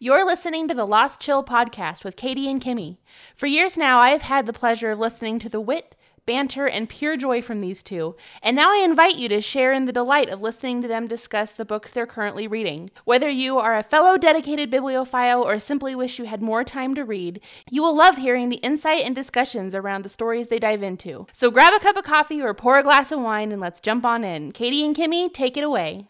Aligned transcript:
You're 0.00 0.24
listening 0.24 0.68
to 0.68 0.74
the 0.74 0.86
Lost 0.86 1.20
Chill 1.20 1.42
podcast 1.42 2.04
with 2.04 2.14
Katey 2.14 2.48
and 2.48 2.62
Kimmy. 2.62 2.98
For 3.34 3.46
years 3.48 3.76
now, 3.76 3.98
I 3.98 4.10
have 4.10 4.22
had 4.22 4.46
the 4.46 4.52
pleasure 4.52 4.92
of 4.92 5.00
listening 5.00 5.40
to 5.40 5.48
the 5.48 5.60
wit, 5.60 5.96
banter, 6.24 6.68
and 6.68 6.88
pure 6.88 7.16
joy 7.16 7.42
from 7.42 7.58
these 7.58 7.82
two, 7.82 8.14
and 8.40 8.54
now 8.54 8.70
I 8.70 8.84
invite 8.84 9.16
you 9.16 9.28
to 9.28 9.40
share 9.40 9.72
in 9.72 9.86
the 9.86 9.92
delight 9.92 10.28
of 10.28 10.40
listening 10.40 10.82
to 10.82 10.88
them 10.88 11.08
discuss 11.08 11.50
the 11.50 11.64
books 11.64 11.90
they're 11.90 12.06
currently 12.06 12.46
reading. 12.46 12.90
Whether 13.06 13.28
you 13.28 13.58
are 13.58 13.76
a 13.76 13.82
fellow 13.82 14.16
dedicated 14.16 14.70
bibliophile 14.70 15.42
or 15.42 15.58
simply 15.58 15.96
wish 15.96 16.20
you 16.20 16.26
had 16.26 16.42
more 16.42 16.62
time 16.62 16.94
to 16.94 17.04
read, 17.04 17.40
you 17.68 17.82
will 17.82 17.96
love 17.96 18.18
hearing 18.18 18.50
the 18.50 18.58
insight 18.58 19.02
and 19.02 19.16
discussions 19.16 19.74
around 19.74 20.04
the 20.04 20.08
stories 20.08 20.46
they 20.46 20.60
dive 20.60 20.84
into. 20.84 21.26
So 21.32 21.50
grab 21.50 21.72
a 21.74 21.80
cup 21.80 21.96
of 21.96 22.04
coffee 22.04 22.40
or 22.40 22.54
pour 22.54 22.78
a 22.78 22.84
glass 22.84 23.10
of 23.10 23.18
wine 23.18 23.50
and 23.50 23.60
let's 23.60 23.80
jump 23.80 24.04
on 24.04 24.22
in. 24.22 24.52
Katey 24.52 24.84
and 24.84 24.94
Kimmy, 24.94 25.34
take 25.34 25.56
it 25.56 25.64
away. 25.64 26.06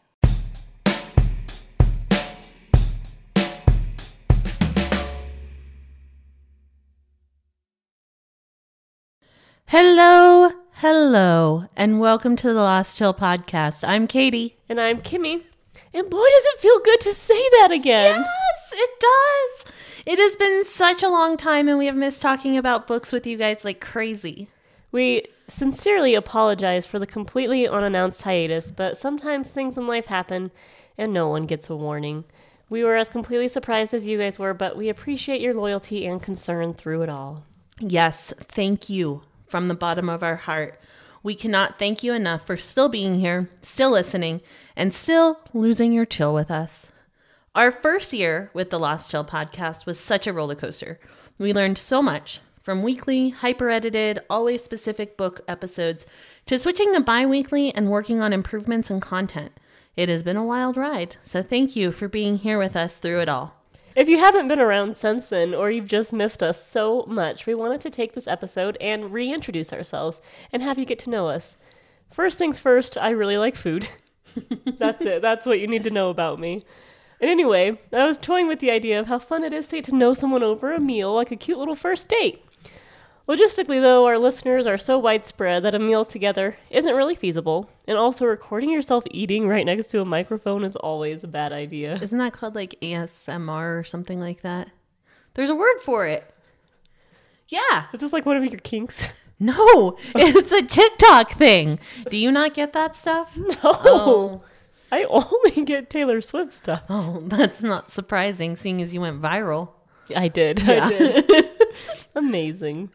Hello, 9.70 10.50
hello, 10.76 11.66
and 11.76 12.00
welcome 12.00 12.36
to 12.36 12.54
the 12.54 12.54
Lost 12.54 12.96
Chill 12.96 13.12
podcast. 13.12 13.86
I'm 13.86 14.08
Katey. 14.08 14.54
And 14.66 14.80
I'm 14.80 15.02
Kimmy. 15.02 15.42
And 15.92 16.08
boy, 16.08 16.16
does 16.16 16.44
it 16.46 16.60
feel 16.60 16.78
good 16.78 17.00
to 17.02 17.12
say 17.12 17.50
that 17.60 17.70
again. 17.70 18.18
Yes, 18.18 18.72
it 18.72 18.90
does. 18.98 19.72
It 20.06 20.18
has 20.18 20.36
been 20.36 20.64
such 20.64 21.02
a 21.02 21.10
long 21.10 21.36
time, 21.36 21.68
and 21.68 21.76
we 21.76 21.84
have 21.84 21.96
missed 21.96 22.22
talking 22.22 22.56
about 22.56 22.86
books 22.86 23.12
with 23.12 23.26
you 23.26 23.36
guys 23.36 23.62
like 23.62 23.78
crazy. 23.82 24.48
We 24.90 25.26
sincerely 25.48 26.14
apologize 26.14 26.86
for 26.86 26.98
the 26.98 27.06
completely 27.06 27.68
unannounced 27.68 28.22
hiatus, 28.22 28.70
but 28.70 28.96
sometimes 28.96 29.50
things 29.50 29.76
in 29.76 29.86
life 29.86 30.06
happen 30.06 30.50
and 30.96 31.12
no 31.12 31.28
one 31.28 31.42
gets 31.42 31.68
a 31.68 31.76
warning. 31.76 32.24
We 32.70 32.84
were 32.84 32.96
as 32.96 33.10
completely 33.10 33.48
surprised 33.48 33.92
as 33.92 34.08
you 34.08 34.16
guys 34.16 34.38
were, 34.38 34.54
but 34.54 34.78
we 34.78 34.88
appreciate 34.88 35.42
your 35.42 35.52
loyalty 35.52 36.06
and 36.06 36.22
concern 36.22 36.72
through 36.72 37.02
it 37.02 37.10
all. 37.10 37.44
Yes, 37.78 38.32
thank 38.38 38.88
you 38.88 39.24
from 39.50 39.68
the 39.68 39.74
bottom 39.74 40.08
of 40.08 40.22
our 40.22 40.36
heart. 40.36 40.80
We 41.22 41.34
cannot 41.34 41.78
thank 41.78 42.02
you 42.02 42.12
enough 42.12 42.46
for 42.46 42.56
still 42.56 42.88
being 42.88 43.20
here, 43.20 43.48
still 43.60 43.90
listening, 43.90 44.40
and 44.76 44.94
still 44.94 45.40
losing 45.52 45.92
your 45.92 46.06
chill 46.06 46.32
with 46.34 46.50
us. 46.50 46.86
Our 47.54 47.72
first 47.72 48.12
year 48.12 48.50
with 48.54 48.70
the 48.70 48.78
Lost 48.78 49.10
Chill 49.10 49.24
podcast 49.24 49.84
was 49.84 49.98
such 49.98 50.26
a 50.26 50.32
roller 50.32 50.54
coaster. 50.54 51.00
We 51.38 51.52
learned 51.52 51.78
so 51.78 52.00
much 52.00 52.40
from 52.62 52.82
weekly, 52.82 53.30
hyper 53.30 53.70
edited, 53.70 54.20
always 54.30 54.62
specific 54.62 55.16
book 55.16 55.40
episodes 55.48 56.06
to 56.46 56.58
switching 56.58 56.94
to 56.94 57.00
bi 57.00 57.26
weekly 57.26 57.74
and 57.74 57.90
working 57.90 58.20
on 58.20 58.32
improvements 58.32 58.90
in 58.90 59.00
content. 59.00 59.52
It 59.96 60.08
has 60.08 60.22
been 60.22 60.36
a 60.36 60.44
wild 60.44 60.76
ride, 60.76 61.16
so 61.24 61.42
thank 61.42 61.74
you 61.74 61.90
for 61.90 62.06
being 62.06 62.36
here 62.36 62.58
with 62.58 62.76
us 62.76 62.98
through 62.98 63.20
it 63.20 63.28
all. 63.28 63.57
If 63.98 64.08
you 64.08 64.18
haven't 64.18 64.46
been 64.46 64.60
around 64.60 64.96
since 64.96 65.28
then, 65.28 65.52
or 65.56 65.72
you've 65.72 65.88
just 65.88 66.12
missed 66.12 66.40
us 66.40 66.64
so 66.64 67.04
much, 67.08 67.46
we 67.46 67.54
wanted 67.56 67.80
to 67.80 67.90
take 67.90 68.12
this 68.12 68.28
episode 68.28 68.76
and 68.80 69.12
reintroduce 69.12 69.72
ourselves 69.72 70.20
and 70.52 70.62
have 70.62 70.78
you 70.78 70.84
get 70.84 71.00
to 71.00 71.10
know 71.10 71.26
us. 71.26 71.56
First 72.08 72.38
things 72.38 72.60
first, 72.60 72.96
I 72.96 73.10
really 73.10 73.36
like 73.36 73.56
food. 73.56 73.88
That's 74.78 75.04
it. 75.04 75.20
That's 75.20 75.46
what 75.46 75.58
you 75.58 75.66
need 75.66 75.82
to 75.82 75.90
know 75.90 76.10
about 76.10 76.38
me. 76.38 76.64
And 77.20 77.28
anyway, 77.28 77.80
I 77.92 78.04
was 78.04 78.18
toying 78.18 78.46
with 78.46 78.60
the 78.60 78.70
idea 78.70 79.00
of 79.00 79.08
how 79.08 79.18
fun 79.18 79.42
it 79.42 79.52
is 79.52 79.66
to 79.66 79.76
get 79.78 79.86
to 79.86 79.96
know 79.96 80.14
someone 80.14 80.44
over 80.44 80.72
a 80.72 80.78
meal 80.78 81.12
like 81.12 81.32
a 81.32 81.36
cute 81.36 81.58
little 81.58 81.74
first 81.74 82.06
date. 82.06 82.44
Logistically, 83.28 83.80
though, 83.80 84.06
our 84.06 84.18
listeners 84.18 84.66
are 84.66 84.78
so 84.78 84.98
widespread 84.98 85.62
that 85.62 85.74
a 85.74 85.78
meal 85.78 86.04
together 86.06 86.56
isn't 86.70 86.94
really 86.94 87.14
feasible, 87.14 87.68
and 87.86 87.98
also 87.98 88.24
recording 88.24 88.70
yourself 88.70 89.04
eating 89.10 89.46
right 89.46 89.66
next 89.66 89.88
to 89.88 90.00
a 90.00 90.04
microphone 90.04 90.64
is 90.64 90.76
always 90.76 91.22
a 91.24 91.28
bad 91.28 91.52
idea. 91.52 91.98
Isn't 92.00 92.18
that 92.18 92.32
called 92.32 92.54
like 92.54 92.76
ASMR 92.80 93.80
or 93.80 93.84
something 93.84 94.18
like 94.18 94.40
that? 94.42 94.70
There's 95.34 95.50
a 95.50 95.54
word 95.54 95.78
for 95.82 96.06
it. 96.06 96.24
Yeah. 97.48 97.84
Is 97.92 98.00
this 98.00 98.14
like 98.14 98.24
one 98.24 98.36
of 98.36 98.44
your 98.44 98.60
kinks? 98.60 99.04
No, 99.40 99.96
it's 100.16 100.50
a 100.50 100.62
TikTok 100.62 101.30
thing. 101.30 101.78
Do 102.10 102.16
you 102.16 102.32
not 102.32 102.54
get 102.54 102.72
that 102.72 102.96
stuff? 102.96 103.36
No. 103.36 103.54
Oh. 103.62 104.42
I 104.90 105.04
only 105.04 105.64
get 105.64 105.90
Taylor 105.90 106.20
Swift 106.20 106.52
stuff. 106.52 106.82
Oh, 106.88 107.20
that's 107.24 107.62
not 107.62 107.92
surprising, 107.92 108.56
seeing 108.56 108.82
as 108.82 108.92
you 108.92 109.00
went 109.00 109.22
viral. 109.22 109.68
I 110.16 110.26
did. 110.26 110.58
Yeah. 110.58 110.86
I 110.86 110.88
did. 110.88 111.50
Amazing. 112.16 112.90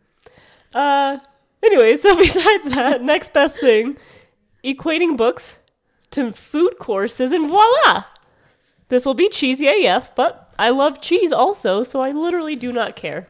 Uh 0.74 1.20
anyway, 1.64 1.96
so 1.98 2.16
besides 2.16 2.70
that, 2.70 3.02
next 3.02 3.34
best 3.34 3.60
thing, 3.60 3.98
equating 4.64 5.18
books 5.18 5.56
to 6.12 6.32
food 6.32 6.78
courses 6.80 7.32
and 7.32 7.48
voila. 7.48 8.06
This 8.90 9.06
will 9.06 9.14
be 9.16 9.30
cheesy 9.30 9.68
AF, 9.68 10.14
but 10.16 10.54
I 10.60 10.70
love 10.70 11.02
cheese 11.02 11.32
also, 11.32 11.84
so 11.84 12.02
I 12.02 12.12
literally 12.12 12.56
do 12.56 12.72
not 12.72 12.96
care. 12.96 13.28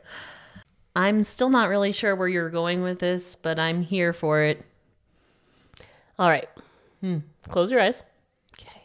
I'm 0.96 1.24
still 1.24 1.50
not 1.50 1.70
really 1.70 1.92
sure 1.92 2.16
where 2.16 2.28
you're 2.28 2.50
going 2.50 2.84
with 2.84 3.00
this, 3.00 3.36
but 3.42 3.58
I'm 3.58 3.81
here 3.81 4.14
for 4.14 4.42
it. 4.42 4.64
All 6.20 6.30
right. 6.30 6.48
Close 7.50 7.72
your 7.72 7.81
eyes. 7.81 8.04
Okay. 8.54 8.84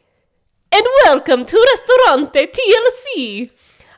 And 0.73 0.87
welcome 1.05 1.45
to 1.45 1.67
Restaurante 1.73 2.53
TLC. 2.53 3.51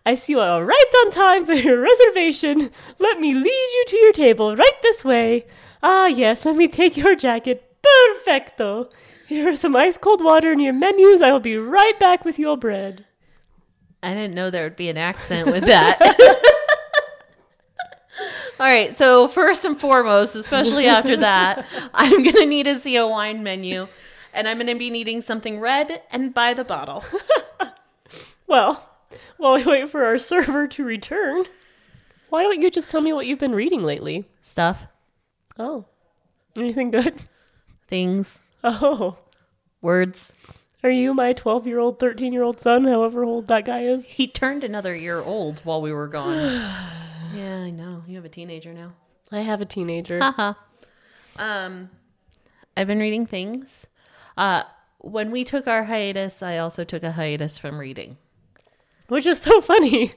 I 0.04 0.14
see 0.14 0.32
you 0.32 0.40
are 0.40 0.64
right 0.64 0.94
on 1.00 1.10
time 1.10 1.46
for 1.46 1.54
your 1.54 1.80
reservation. 1.82 2.70
Let 2.98 3.20
me 3.20 3.34
lead 3.34 3.44
you 3.46 3.84
to 3.88 3.96
your 3.96 4.12
table 4.12 4.56
right 4.56 4.82
this 4.82 5.04
way. 5.04 5.46
Ah, 5.82 6.06
yes, 6.06 6.44
let 6.44 6.56
me 6.56 6.68
take 6.68 6.96
your 6.96 7.14
jacket. 7.14 7.76
Perfecto. 7.82 8.90
Here 9.26 9.50
are 9.50 9.56
some 9.56 9.76
ice 9.76 9.96
cold 9.96 10.24
water 10.24 10.52
and 10.52 10.60
your 10.60 10.72
menus. 10.72 11.22
I 11.22 11.32
will 11.32 11.40
be 11.40 11.56
right 11.56 11.98
back 11.98 12.24
with 12.24 12.38
your 12.38 12.56
bread. 12.56 13.06
I 14.02 14.14
didn't 14.14 14.34
know 14.34 14.50
there 14.50 14.64
would 14.64 14.76
be 14.76 14.88
an 14.88 14.96
accent 14.96 15.46
with 15.46 15.64
that. 15.66 15.98
All 18.60 18.66
right, 18.66 18.96
so 18.98 19.28
first 19.28 19.64
and 19.64 19.78
foremost, 19.78 20.34
especially 20.34 20.86
after 20.86 21.16
that, 21.18 21.66
I'm 21.94 22.22
going 22.22 22.36
to 22.36 22.46
need 22.46 22.64
to 22.64 22.78
see 22.78 22.96
a 22.96 23.06
wine 23.06 23.42
menu 23.42 23.88
and 24.32 24.48
I'm 24.48 24.58
going 24.58 24.66
to 24.66 24.74
be 24.74 24.90
needing 24.90 25.20
something 25.20 25.60
red 25.60 26.02
and 26.10 26.34
by 26.34 26.54
the 26.54 26.64
bottle. 26.64 27.04
Well, 28.46 28.89
while 29.38 29.54
we 29.54 29.65
wait 29.65 29.88
for 29.88 30.04
our 30.04 30.19
server 30.32 30.66
to 30.69 30.84
return, 30.84 31.44
why 32.28 32.43
don't 32.43 32.60
you 32.62 32.71
just 32.71 32.91
tell 32.91 33.00
me 33.00 33.12
what 33.12 33.26
you've 33.26 33.38
been 33.38 33.54
reading 33.54 33.82
lately? 33.82 34.28
Stuff, 34.43 34.87
Oh, 35.59 35.87
anything 36.56 36.91
good? 36.91 37.22
things, 37.88 38.38
Oh. 38.62 39.19
words. 39.82 40.32
Are 40.82 40.91
you 40.91 41.12
my 41.12 41.32
12 41.34 41.66
year 41.66 41.78
old, 41.78 41.98
13 41.98 42.32
year 42.32 42.43
old 42.43 42.60
son, 42.60 42.84
however 42.84 43.22
old 43.25 43.48
that 43.48 43.65
guy 43.66 43.82
is? 43.82 44.04
He 44.06 44.26
turned 44.26 44.65
another 44.65 44.94
year 44.94 45.21
old 45.21 45.60
while 45.60 45.82
we 45.82 45.92
were 45.92 46.09
gone. 46.09 46.37
yeah, 47.34 47.59
I 47.65 47.71
know. 47.71 48.03
You 48.06 48.16
have 48.16 48.25
a 48.25 48.28
teenager 48.31 48.72
now. 48.72 48.92
I 49.31 49.41
have 49.41 49.60
a 49.60 49.66
teenager. 49.66 50.19
Haha. 50.21 50.54
um, 51.37 51.91
I've 52.77 52.87
been 52.87 52.98
reading 52.98 53.27
things. 53.27 53.87
Uh, 54.38 54.62
when 54.98 55.31
we 55.31 55.44
took 55.44 55.66
our 55.66 55.84
hiatus, 55.84 56.42
I 56.42 56.56
also 56.59 56.82
took 56.84 57.03
a 57.03 57.12
hiatus 57.12 57.59
from 57.59 57.78
reading. 57.78 58.16
Which 59.10 59.26
is 59.26 59.41
so 59.41 59.60
funny. 59.60 60.15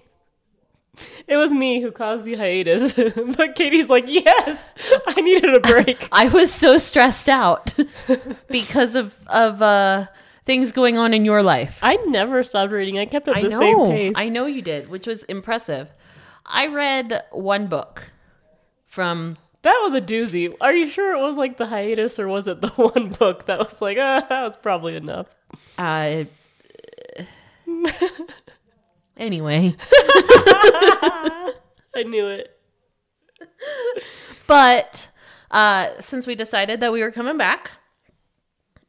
It 1.27 1.37
was 1.37 1.51
me 1.51 1.81
who 1.81 1.91
caused 1.91 2.25
the 2.25 2.35
hiatus. 2.35 2.93
but 3.37 3.55
Katey's 3.55 3.89
like, 3.89 4.05
yes, 4.07 4.71
I 5.07 5.19
needed 5.21 5.55
a 5.55 5.59
break. 5.59 6.07
I 6.11 6.27
was 6.29 6.53
so 6.53 6.77
stressed 6.77 7.27
out 7.27 7.73
because 8.49 8.95
of 8.95 9.17
of 9.27 9.61
uh, 9.63 10.05
things 10.45 10.71
going 10.71 10.99
on 10.99 11.11
in 11.13 11.25
your 11.25 11.41
life. 11.41 11.79
I 11.81 11.95
never 12.07 12.43
stopped 12.43 12.71
reading. 12.71 12.99
I 12.99 13.05
kept 13.05 13.27
up 13.27 13.35
I 13.35 13.41
the 13.41 13.49
know, 13.49 13.59
same 13.59 13.79
pace. 13.91 14.13
I 14.15 14.29
know 14.29 14.45
you 14.45 14.61
did, 14.61 14.89
which 14.89 15.07
was 15.07 15.23
impressive. 15.23 15.89
I 16.45 16.67
read 16.67 17.23
one 17.31 17.65
book 17.67 18.11
from 18.85 19.37
that 19.63 19.79
was 19.83 19.95
a 19.95 20.01
doozy. 20.01 20.53
Are 20.61 20.75
you 20.75 20.87
sure 20.87 21.15
it 21.15 21.21
was 21.21 21.37
like 21.37 21.57
the 21.57 21.65
hiatus 21.67 22.19
or 22.19 22.27
was 22.27 22.47
it 22.47 22.61
the 22.61 22.67
one 22.69 23.09
book 23.09 23.47
that 23.47 23.57
was 23.57 23.81
like, 23.81 23.97
ah, 23.99 24.23
that 24.29 24.43
was 24.43 24.57
probably 24.57 24.95
enough? 24.95 25.27
uh, 25.79 26.25
anyway. 29.17 29.75
I 31.95 32.03
knew 32.05 32.27
it. 32.27 32.57
But 34.47 35.07
uh, 35.51 35.89
since 36.01 36.27
we 36.27 36.35
decided 36.35 36.79
that 36.81 36.91
we 36.91 37.01
were 37.01 37.11
coming 37.11 37.37
back 37.37 37.71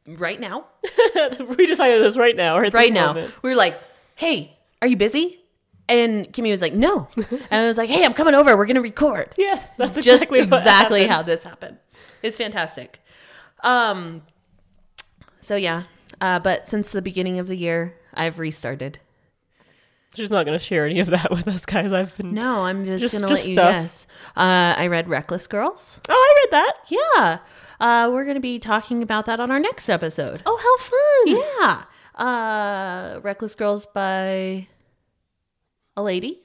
right 0.07 0.39
now, 0.39 0.65
we 1.57 1.65
decided 1.65 2.01
this 2.01 2.17
right 2.17 2.35
now. 2.35 2.59
This 2.61 2.73
right 2.73 2.91
now, 2.91 3.07
moment. 3.07 3.33
we 3.43 3.49
were 3.49 3.55
like, 3.55 3.79
"Hey, 4.15 4.57
are 4.81 4.87
you 4.87 4.97
busy?" 4.97 5.39
And 5.87 6.25
Kimmy 6.33 6.51
was 6.51 6.61
like, 6.61 6.73
"No," 6.73 7.07
and 7.15 7.43
I 7.51 7.67
was 7.67 7.77
like, 7.77 7.89
"Hey, 7.89 8.03
I'm 8.03 8.13
coming 8.13 8.33
over. 8.35 8.57
We're 8.57 8.65
gonna 8.65 8.81
record." 8.81 9.33
Yes, 9.37 9.67
that's 9.77 9.93
Just 9.95 10.23
exactly 10.23 10.39
what 10.41 10.57
exactly 10.59 11.07
how 11.07 11.21
this 11.21 11.43
happened. 11.43 11.77
It's 12.21 12.37
fantastic. 12.37 12.99
Um. 13.61 14.23
So 15.41 15.55
yeah, 15.55 15.83
uh, 16.19 16.39
but 16.39 16.67
since 16.67 16.91
the 16.91 17.01
beginning 17.01 17.39
of 17.39 17.47
the 17.47 17.55
year, 17.55 17.95
I've 18.13 18.39
restarted. 18.39 18.99
She's 20.15 20.29
not 20.29 20.45
going 20.45 20.57
to 20.57 20.63
share 20.63 20.85
any 20.85 20.99
of 20.99 21.07
that 21.07 21.29
with 21.31 21.47
us, 21.47 21.65
guys. 21.65 21.91
I've 21.91 22.15
been. 22.17 22.33
No, 22.33 22.61
I'm 22.63 22.85
just, 22.85 23.01
Just- 23.01 23.15
gonna 23.21 23.33
let 23.33 23.45
you 23.47 23.53
stuff. 23.55 23.71
guess. 23.73 24.07
Uh, 24.35 24.73
I 24.77 24.87
read 24.87 25.07
Reckless 25.09 25.47
Girls. 25.47 25.99
Oh, 26.09 26.13
I 26.13 26.43
read 26.43 26.51
that. 26.51 26.73
Yeah, 26.89 27.39
uh, 27.79 28.09
we're 28.11 28.25
gonna 28.25 28.39
be 28.39 28.59
talking 28.59 29.03
about 29.03 29.25
that 29.27 29.39
on 29.39 29.51
our 29.51 29.59
next 29.59 29.89
episode. 29.89 30.41
Oh, 30.45 30.57
how 30.57 31.33
fun! 31.37 31.45
Yeah. 31.59 31.83
Uh 32.23 33.19
Reckless 33.21 33.55
Girls 33.55 33.85
by 33.93 34.67
a 35.97 36.01
lady 36.03 36.41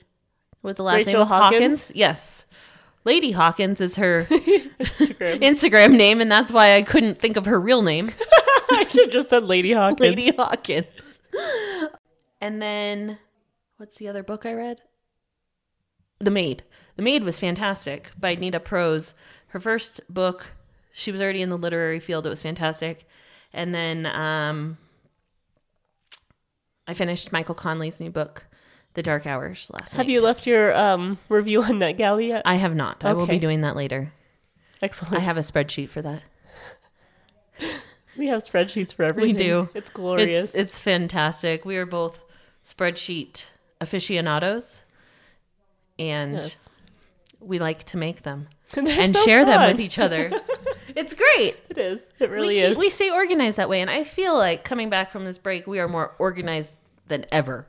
with 0.62 0.76
the 0.78 0.82
last 0.82 1.06
Rachel 1.06 1.20
name 1.20 1.28
Hawkins. 1.28 1.52
Hawkins? 1.62 1.93
Yes. 1.94 2.46
Lady 3.05 3.31
Hawkins 3.32 3.81
is 3.81 3.96
her 3.96 4.25
Instagram. 4.31 5.40
Instagram 5.43 5.96
name, 5.96 6.20
and 6.20 6.31
that's 6.31 6.50
why 6.52 6.75
I 6.76 6.82
couldn't 6.82 7.19
think 7.19 7.37
of 7.37 7.46
her 7.46 7.58
real 7.61 7.82
name. 7.82 8.11
I 8.70 8.84
should 8.88 9.05
have 9.06 9.11
just 9.11 9.31
said 9.31 9.44
Lady 9.44 9.72
Hawkins. 9.72 10.00
Lady 10.00 10.32
Hawkins. 10.37 10.87
And 12.40 12.61
then, 12.61 13.19
what's 13.81 13.97
the 13.97 14.06
other 14.06 14.23
book 14.23 14.44
I 14.44 14.53
read? 14.53 14.82
The 16.19 16.31
Maid. 16.31 16.65
The 16.97 17.03
Maid 17.03 17.25
was 17.25 17.41
fantastic 17.41 18.11
by 18.21 18.35
Nita 18.35 18.61
Prose. 18.61 19.15
Her 19.49 19.59
first 19.59 20.03
book, 20.11 20.49
she 20.93 21.11
was 21.11 21.21
already 21.21 21.41
in 21.41 21.49
the 21.49 21.56
literary 21.56 21.99
field. 21.99 22.27
It 22.27 22.29
was 22.29 22.43
fantastic. 22.43 23.09
And 23.55 23.75
then 23.75 24.05
um, 24.05 24.77
I 26.87 26.93
finished 26.93 27.32
Michael 27.32 27.55
Connelly's 27.55 27.99
new 28.00 28.11
book, 28.11 28.44
The 28.94 29.03
Dark 29.03 29.27
Hours, 29.27 29.71
last 29.73 29.94
Have 29.94 30.06
night. 30.06 30.12
you 30.12 30.21
left 30.21 30.47
your 30.47 30.77
um, 30.77 31.17
review 31.31 31.62
on 31.62 31.81
NetGalley 31.81 32.29
yet? 32.29 32.43
I 32.44 32.56
have 32.56 32.75
not. 32.75 33.03
I 33.03 33.15
will 33.15 33.27
be 33.27 33.38
doing 33.38 33.62
that 33.62 33.77
later. 33.77 34.12
Excellent. 34.82 35.17
I 35.17 35.21
have 35.21 35.38
a 35.38 35.41
spreadsheet 35.41 35.88
for 35.88 36.03
that. 36.03 36.23
we 38.19 38.27
have 38.27 38.44
spreadsheets 38.44 38.93
for 38.93 39.05
everything. 39.05 39.37
We 39.37 39.43
do. 39.43 39.71
It's 39.73 39.88
glorious. 39.88 40.50
It's 40.50 40.55
it's 40.55 40.81
fantastic. 40.81 41.65
We 41.65 41.79
are 41.79 41.87
both 41.87 42.21
spreadsheet 42.62 43.47
aficionados, 43.81 44.81
and 45.99 46.35
Yes. 46.37 46.69
we 47.41 47.59
like 47.59 47.85
to 47.85 47.97
make 47.97 48.23
them 48.23 48.49
and 48.77 49.17
so 49.17 49.25
share 49.25 49.44
them 49.44 49.67
with 49.69 49.81
each 49.81 49.99
other. 49.99 50.31
it's 50.94 51.15
great. 51.15 51.56
It 51.71 51.79
is. 51.79 52.06
It 52.19 52.31
really 52.31 52.49
we, 52.55 52.61
is. 52.61 52.77
we 52.77 52.88
stay 52.91 53.11
organized 53.11 53.56
that 53.56 53.69
way, 53.69 53.81
and 53.81 53.88
I 53.91 54.05
feel 54.05 54.37
like 54.37 54.65
coming 54.65 54.91
back 54.91 55.11
from 55.12 55.25
this 55.25 55.38
break, 55.38 55.67
we 55.67 55.79
are 55.81 55.88
more 55.88 56.15
organized 56.19 56.71
than 57.09 57.25
ever. 57.32 57.67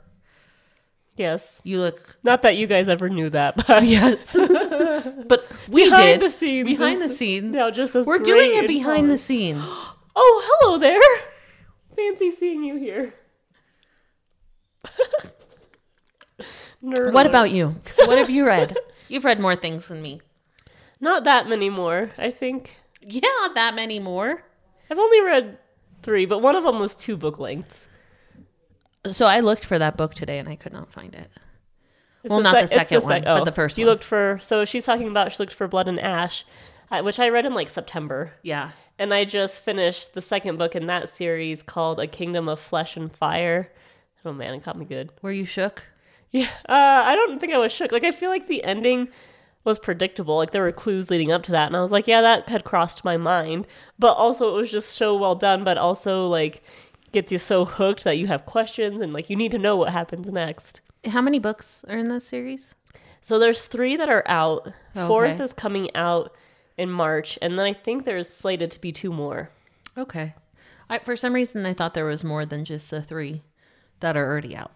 yes. 1.18 1.62
You 1.64 1.80
look 1.82 2.18
Not 2.24 2.42
that 2.44 2.58
you 2.58 2.68
guys 2.68 2.90
ever 2.90 3.10
knew 3.10 3.30
that, 3.30 3.56
but 3.68 3.84
yes, 3.98 4.34
but 4.36 5.46
we 5.70 5.86
behind 5.90 6.20
did 6.20 6.22
the 6.22 6.30
scenes. 6.30 6.68
behind 6.68 7.02
the 7.02 7.10
scenes. 7.10 7.54
Now 7.54 7.70
just 7.72 7.96
as 7.96 8.06
We're 8.08 8.20
doing 8.20 8.56
it 8.56 8.68
behind 8.68 9.10
the 9.12 9.18
scenes. 9.18 9.64
Oh, 10.14 10.44
hello 10.60 10.78
there. 10.78 11.00
Fancy 11.96 12.32
seeing 12.32 12.66
you 12.66 12.76
here. 12.76 13.14
Nerd 16.84 17.14
What 17.14 17.26
alert. 17.26 17.30
about 17.30 17.52
you? 17.52 17.76
What 17.98 18.18
have 18.18 18.30
you 18.30 18.46
read? 18.46 18.78
You've 19.08 19.26
read 19.26 19.40
more 19.40 19.56
things 19.56 19.88
than 19.88 20.02
me. 20.02 20.22
Not 21.00 21.24
that 21.24 21.48
many 21.48 21.70
more. 21.70 22.12
I 22.18 22.32
think 22.32 22.78
Yeah, 23.02 23.22
not 23.42 23.56
that 23.56 23.76
many 23.76 24.00
more. 24.00 24.44
I've 24.90 25.00
only 25.00 25.22
read 25.22 25.58
three, 26.04 26.26
but 26.26 26.40
one 26.42 26.56
of 26.56 26.64
them 26.64 26.80
was 26.80 26.96
two 26.96 27.18
book 27.18 27.40
lengths. 27.40 27.88
So 29.12 29.26
I 29.26 29.40
looked 29.40 29.66
for 29.66 29.80
that 29.80 29.98
book 29.98 30.14
today 30.14 30.38
and 30.40 30.48
I 30.48 30.56
could 30.56 30.74
not 30.74 30.92
find 30.92 31.16
it. 31.16 31.30
It's 32.24 32.30
Well, 32.30 32.42
not 32.42 32.60
the 32.62 32.68
second 32.68 33.04
one, 33.04 33.12
sec- 33.14 33.24
but 33.24 33.46
the 33.46 33.52
first 33.52 33.78
You 33.78 33.86
one. 33.86 33.94
looked 33.94 34.04
for. 34.04 34.38
So 34.44 34.64
she's 34.64 34.86
talking 34.86 35.08
about 35.08 35.32
she 35.32 35.38
looked 35.40 35.54
for 35.54 35.68
Blood 35.68 35.88
and 35.88 36.00
Ash, 36.00 36.46
uh, 36.92 37.02
which 37.02 37.20
I 37.20 37.30
read 37.30 37.46
in 37.48 37.56
like 37.56 37.68
September, 37.70 38.34
Yeah. 38.44 38.72
and 39.00 39.12
I 39.12 39.26
just 39.26 39.64
finished 39.64 40.14
the 40.14 40.22
second 40.22 40.58
book 40.58 40.76
in 40.76 40.86
that 40.86 41.10
series 41.10 41.64
called 41.64 42.00
A 42.00 42.06
Kingdom 42.06 42.48
of 42.48 42.60
Flesh 42.60 42.96
and 42.96 43.12
Fire. 43.12 43.72
Oh 44.24 44.34
man, 44.34 44.54
it 44.54 44.64
caught 44.64 44.78
me 44.78 44.86
good. 44.86 45.12
Were 45.24 45.32
you 45.32 45.46
shook? 45.46 45.82
Yeah, 46.32 46.50
uh, 46.68 47.04
I 47.06 47.16
don't 47.16 47.40
think 47.40 47.54
I 47.54 47.58
was 47.58 47.72
shook. 47.72 47.92
Like 47.92 48.04
I 48.04 48.12
feel 48.12 48.30
like 48.30 48.48
the 48.48 48.64
ending 48.64 49.10
was 49.64 49.78
predictable. 49.78 50.38
Like 50.38 50.52
there 50.52 50.64
were 50.64 50.72
clues 50.72 51.10
leading 51.10 51.32
up 51.32 51.44
to 51.44 51.52
that, 51.52 51.68
and 51.68 51.76
I 51.76 51.82
was 51.82 51.92
like, 51.92 52.08
yeah, 52.08 52.22
that 52.22 52.50
had 52.50 52.64
crossed 52.64 53.04
my 53.04 53.18
mind. 53.18 53.68
But 54.00 54.14
also, 54.14 54.56
it 54.56 54.60
was 54.60 54.72
just 54.72 54.94
so 54.94 55.16
well 55.16 55.36
done. 55.36 55.64
But 55.64 55.78
also, 55.78 56.28
like, 56.28 56.64
gets 57.12 57.32
you 57.32 57.38
so 57.38 57.66
hooked 57.66 58.04
that 58.04 58.18
you 58.18 58.28
have 58.28 58.46
questions 58.46 59.02
and 59.02 59.14
like 59.14 59.30
you 59.30 59.36
need 59.36 59.52
to 59.52 59.58
know 59.58 59.76
what 59.76 59.92
happens 59.92 60.28
next. 60.28 60.82
How 61.06 61.22
many 61.22 61.40
books 61.40 61.84
are 61.90 61.98
in 61.98 62.08
this 62.08 62.26
series? 62.26 62.76
So 63.22 63.38
there's 63.38 63.66
three 63.66 63.96
that 63.98 64.10
are 64.10 64.24
out. 64.28 64.72
Fourth 64.94 65.40
is 65.40 65.54
coming 65.54 65.94
out 65.96 66.34
in 66.78 66.90
March, 66.90 67.38
and 67.42 67.58
then 67.58 67.66
I 67.66 67.74
think 67.74 68.04
there's 68.04 68.30
slated 68.30 68.72
to 68.72 68.82
be 68.82 68.92
two 68.92 69.12
more. 69.12 69.50
Okay. 69.98 70.34
I, 70.90 71.00
for 71.00 71.16
some 71.16 71.34
reason, 71.34 71.66
I 71.66 71.74
thought 71.74 71.94
there 71.94 72.06
was 72.06 72.24
more 72.24 72.46
than 72.46 72.66
just 72.66 72.90
the 72.90 73.02
three 73.02 73.44
that 74.00 74.18
are 74.18 74.26
already 74.26 74.56
out. 74.56 74.72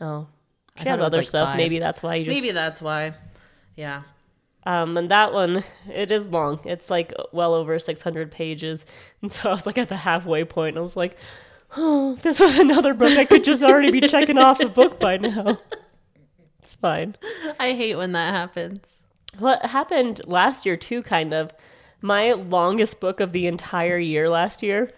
Oh, 0.00 0.28
she 0.76 0.84
thought 0.84 0.90
has 0.90 1.00
other 1.00 1.18
like 1.18 1.28
stuff. 1.28 1.48
five. 1.50 1.56
Maybe 1.56 1.78
that's 1.78 2.02
why 2.02 2.16
you 2.16 2.24
just 2.24 2.34
Maybe 2.34 2.50
that's 2.52 2.80
why. 2.80 3.14
Yeah. 3.76 4.02
Um, 4.66 4.96
and 4.96 5.10
that 5.10 5.32
one, 5.32 5.62
it 5.92 6.10
is 6.10 6.28
long. 6.28 6.60
It's 6.64 6.88
like 6.90 7.12
well 7.32 7.54
over 7.54 7.78
600 7.78 8.30
pages. 8.30 8.84
And 9.20 9.30
so 9.30 9.50
I 9.50 9.52
was 9.52 9.66
like 9.66 9.78
at 9.78 9.88
the 9.88 9.96
halfway 9.96 10.44
point, 10.44 10.70
and 10.70 10.78
I 10.78 10.82
was 10.82 10.96
like, 10.96 11.16
oh, 11.76 12.16
this 12.22 12.40
was 12.40 12.58
another 12.58 12.94
book, 12.94 13.16
I 13.18 13.24
could 13.24 13.44
just 13.44 13.62
already 13.62 13.90
be 13.90 14.00
checking 14.02 14.38
off 14.38 14.60
a 14.60 14.68
book 14.68 14.98
by 15.00 15.16
now. 15.16 15.58
It's 16.62 16.74
fine. 16.74 17.16
I 17.58 17.72
hate 17.72 17.96
when 17.96 18.12
that 18.12 18.32
happens. 18.32 19.00
What 19.38 19.66
happened 19.66 20.22
last 20.26 20.64
year, 20.64 20.76
too, 20.76 21.02
kind 21.02 21.34
of, 21.34 21.52
my 22.00 22.32
longest 22.32 23.00
book 23.00 23.20
of 23.20 23.32
the 23.32 23.46
entire 23.46 23.98
year 23.98 24.30
last 24.30 24.62
year 24.62 24.90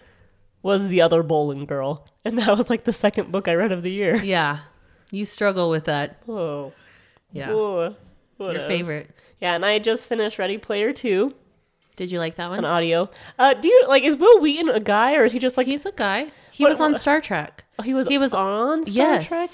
was 0.61 0.87
The 0.87 1.01
Other 1.01 1.23
Boleyn 1.23 1.65
Girl. 1.65 2.07
And 2.23 2.37
that 2.39 2.57
was 2.57 2.69
like 2.69 2.83
the 2.83 2.93
second 2.93 3.31
book 3.31 3.47
I 3.47 3.53
read 3.55 3.71
of 3.71 3.83
the 3.83 3.91
year. 3.91 4.17
Yeah. 4.23 4.59
You 5.11 5.25
struggle 5.25 5.69
with 5.69 5.85
that. 5.85 6.17
Whoa. 6.25 6.73
Yeah. 7.31 7.51
Whoa. 7.51 7.95
What 8.37 8.53
Your 8.53 8.61
else? 8.61 8.67
favorite. 8.67 9.09
Yeah, 9.39 9.55
and 9.55 9.65
I 9.65 9.79
just 9.79 10.07
finished 10.07 10.37
Ready 10.39 10.57
Player 10.57 10.91
2 10.93 11.33
Did 11.95 12.11
you 12.11 12.19
like 12.19 12.35
that 12.35 12.49
one? 12.49 12.59
on 12.59 12.63
one? 12.63 12.71
audio. 12.71 13.09
Uh, 13.39 13.53
do 13.53 13.67
you, 13.67 13.83
like, 13.87 14.03
is 14.03 14.15
Wil 14.15 14.39
Wheaton 14.39 14.69
a 14.69 14.79
guy, 14.79 15.15
or 15.15 15.25
is 15.25 15.31
he 15.31 15.39
just 15.39 15.57
like, 15.57 15.67
He's 15.67 15.85
a 15.85 15.91
guy. 15.91 16.31
He 16.51 16.63
What- 16.63 16.69
was 16.71 16.81
on 16.81 16.95
Star 16.95 17.21
Trek. 17.21 17.63
Oh, 17.79 17.83
he 17.83 17.93
was 17.93 18.07
He 18.07 18.17
was- 18.17 18.33
on 18.33 18.83
Star 18.85 18.93
yes. 18.93 19.27
Trek. 19.27 19.49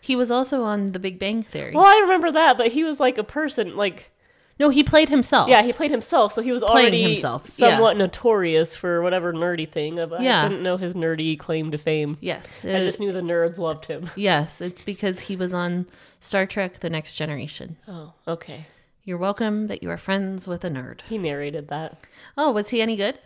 He 0.00 0.14
was 0.16 0.30
also 0.30 0.62
on 0.62 0.92
The 0.92 0.98
Big 0.98 1.18
Bang 1.18 1.42
Theory. 1.42 1.72
Well, 1.74 1.84
I 1.84 1.98
remember 2.02 2.30
that, 2.32 2.56
but 2.56 2.68
he 2.68 2.84
was 2.84 3.00
like 3.00 3.18
a 3.18 3.24
person. 3.24 3.76
Like, 3.76 4.10
No, 4.58 4.70
he 4.70 4.82
played 4.82 5.10
himself. 5.10 5.48
yeah, 5.50 5.62
he 5.62 5.72
played 5.72 5.90
himself, 5.90 6.32
so 6.32 6.40
he 6.40 6.50
was 6.50 6.62
Playing 6.62 6.78
already 6.86 7.02
himself, 7.02 7.42
yeah. 7.58 7.70
somewhat 7.72 7.96
notorious 7.98 8.74
for 8.74 9.02
whatever 9.02 9.32
nerdy 9.32 9.68
thing. 9.68 9.96
But 9.96 10.22
Yeah. 10.22 10.44
I 10.44 10.48
didn't 10.48 10.62
know 10.62 10.78
his 10.78 10.94
nerdy 10.94 11.38
claim 11.38 11.70
to 11.72 11.78
fame. 11.78 12.16
Yes. 12.20 12.64
I 12.64 12.70
uh, 12.70 12.80
just 12.80 12.98
knew 12.98 13.12
the 13.12 13.20
nerds 13.20 13.58
loved 13.58 13.84
him. 13.86 14.08
yes, 14.16 14.60
it's 14.62 14.82
because 14.82 15.20
he 15.20 15.36
was 15.36 15.52
on 15.52 15.86
Star 16.20 16.46
Trek 16.46 16.80
The 16.80 16.88
Next 16.88 17.16
Generation. 17.16 17.76
Oh, 17.86 18.14
okay. 18.26 18.66
You're 19.04 19.18
welcome 19.18 19.66
that 19.66 19.82
you 19.82 19.90
are 19.90 19.98
friends 19.98 20.48
with 20.48 20.64
a 20.64 20.70
nerd. 20.70 21.02
He 21.02 21.18
narrated 21.18 21.68
that. 21.68 22.06
Oh, 22.36 22.50
was 22.50 22.70
he 22.70 22.80
any 22.80 22.96
good? 22.96 23.18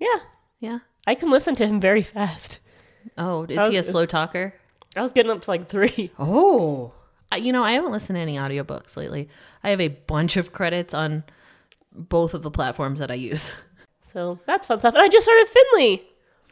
Yeah, 0.00 0.20
Yeah. 0.58 0.78
I 1.06 1.14
can 1.16 1.30
listen 1.30 1.54
to 1.56 1.66
him 1.66 1.80
very 1.80 2.02
fast. 2.02 2.60
Oh, 3.18 3.44
is 3.48 3.58
I 3.58 3.70
he 3.70 3.76
a 3.76 3.82
slow 3.82 4.06
talker? 4.06 4.54
I 4.96 5.02
was 5.02 5.12
getting 5.12 5.32
up 5.32 5.42
to 5.42 5.50
like 5.50 5.68
three. 5.68 6.12
Oh. 6.18 6.92
You 7.36 7.52
know, 7.52 7.62
I 7.62 7.72
haven't 7.72 7.92
listened 7.92 8.16
to 8.16 8.20
any 8.20 8.36
audiobooks 8.36 8.96
lately. 8.96 9.28
I 9.64 9.70
have 9.70 9.80
a 9.80 9.88
bunch 9.88 10.36
of 10.36 10.52
credits 10.52 10.92
on 10.94 11.24
both 11.94 12.34
of 12.34 12.42
the 12.42 12.50
platforms 12.50 12.98
that 13.00 13.10
I 13.10 13.14
use. 13.14 13.50
So 14.04 14.38
that's 14.44 14.66
fun 14.66 14.78
stuff. 14.78 14.92
And 14.92 15.02
I 15.02 15.08
just 15.08 15.24
started 15.24 15.48
Finlay, 15.48 16.02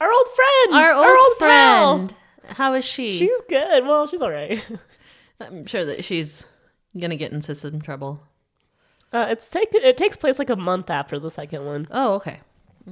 our 0.00 0.10
old 0.10 0.28
friend, 0.34 0.80
Our 0.82 0.92
old, 0.94 1.38
pal. 1.38 1.96
friend. 1.99 2.14
How 2.56 2.72
is 2.72 2.87
she? 2.87 3.18
She's 3.18 3.38
good. 3.50 3.84
Well, 3.84 4.06
she's 4.06 4.22
all 4.22 4.30
right. 4.30 4.64
I'm 5.42 5.66
sure 5.66 5.84
that 5.84 6.02
she's 6.02 6.46
going 6.99 7.10
to 7.10 7.18
get 7.18 7.32
into 7.32 7.54
some 7.54 7.82
trouble. 7.82 8.22
Uh, 9.12 9.26
it's 9.28 9.50
take, 9.50 9.75
it 9.75 9.99
takes 9.99 10.16
place 10.16 10.38
like 10.38 10.49
a 10.49 10.56
month 10.56 10.88
after 10.88 11.18
the 11.18 11.30
second 11.30 11.66
one. 11.66 11.87
Oh, 11.90 12.14
okay. 12.14 12.40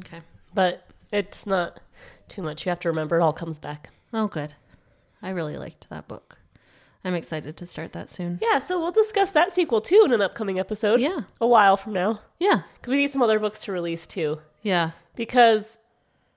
Okay. 0.00 0.21
but 0.52 0.85
it's 1.12 1.47
not 1.47 1.80
too 2.28 2.42
much. 2.42 2.66
You 2.66 2.71
have 2.71 2.80
to 2.80 2.88
remember 2.90 3.18
it 3.18 3.23
all 3.23 3.33
comes 3.33 3.59
back. 3.59 3.88
Oh, 4.12 4.26
good. 4.26 4.52
I 5.23 5.30
really 5.30 5.57
liked 5.57 5.88
that 5.88 6.09
book. 6.09 6.37
I'm 7.05 7.14
excited 7.14 7.57
to 7.57 7.67
start 7.67 7.93
that 7.93 8.11
soon. 8.11 8.38
Yeah, 8.43 8.59
so 8.59 8.81
we'll 8.81 8.90
discuss 8.93 9.31
that 9.31 9.52
sequel 9.52 9.81
too 9.81 10.02
in 10.05 10.12
an 10.12 10.21
upcoming 10.21 10.59
episode. 10.59 11.00
Yeah. 11.00 11.21
A 11.40 11.47
while 11.47 11.76
from 11.76 11.93
now. 11.93 12.21
Yeah. 12.38 12.62
Because 12.75 12.90
we 12.90 12.99
need 12.99 13.11
some 13.11 13.23
other 13.23 13.38
books 13.38 13.61
to 13.62 13.73
release 13.73 14.07
too. 14.07 14.40
Yeah. 14.62 14.90
Because 15.14 15.78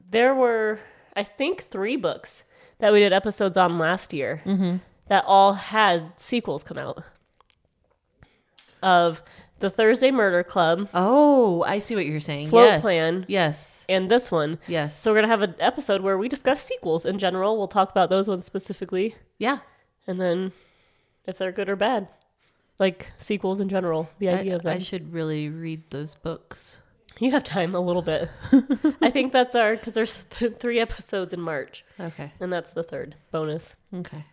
there 0.10 0.36
were, 0.36 0.80
I 1.16 1.24
think, 1.24 1.64
three 1.64 1.96
books 1.96 2.44
that 2.80 2.94
we 2.94 3.00
did 3.00 3.12
episodes 3.14 3.58
on 3.58 3.80
last 3.80 4.14
year 4.14 4.42
mm-hmm. 4.46 4.78
that 5.08 5.24
all 5.26 5.54
had 5.54 6.14
sequels 6.20 6.64
come 6.64 6.78
out. 6.78 7.04
Of 8.84 9.22
The 9.60 9.70
Thursday 9.70 10.10
Murder 10.10 10.44
Club 10.44 10.90
Oh, 10.94 11.64
I 11.64 11.80
see 11.80 11.96
what 11.96 12.06
you're 12.06 12.20
saying. 12.20 12.48
Float 12.48 12.66
yes. 12.66 12.82
plan. 12.82 13.26
Yes. 13.28 13.86
and 13.90 14.10
this 14.10 14.32
one. 14.32 14.58
Yes. 14.68 15.00
So 15.00 15.12
we're 15.12 15.16
going 15.16 15.24
to 15.26 15.30
have 15.30 15.42
an 15.42 15.56
episode 15.60 16.02
where 16.02 16.18
we 16.18 16.28
discuss 16.28 16.64
sequels 16.64 17.06
in 17.06 17.20
general. 17.20 17.58
We'll 17.58 17.68
talk 17.68 17.92
about 17.92 18.10
those 18.10 18.28
ones 18.28 18.46
specifically. 18.46 19.16
yeah. 19.38 19.60
And 20.08 20.20
then 20.20 20.52
if 21.26 21.38
they're 21.38 21.52
good 21.52 21.70
or 21.70 21.76
bad 21.76 22.08
like 22.80 23.08
sequels 23.18 23.60
in 23.60 23.70
general 23.70 24.10
the 24.20 24.30
I, 24.30 24.34
idea 24.40 24.56
of 24.56 24.64
them 24.64 24.76
I 24.76 24.80
should 24.80 25.14
really 25.14 25.50
read 25.50 25.84
those 25.92 26.16
books. 26.16 26.78
you 27.20 27.32
have 27.32 27.44
time 27.44 27.76
a 27.76 27.80
little 27.80 28.02
bit 28.02 28.30
i 29.02 29.12
think 29.12 29.32
that's 29.32 29.54
our 29.56 29.76
because 29.76 29.94
there's 29.94 30.24
th- 30.32 30.56
three 30.56 30.80
episodes 30.80 31.34
in 31.34 31.42
march 31.42 31.86
Okay. 32.00 32.32
and 32.40 32.52
that's 32.52 32.72
the 32.72 32.84
third 32.84 33.16
bonus 33.32 33.76
Okay. 33.94 34.26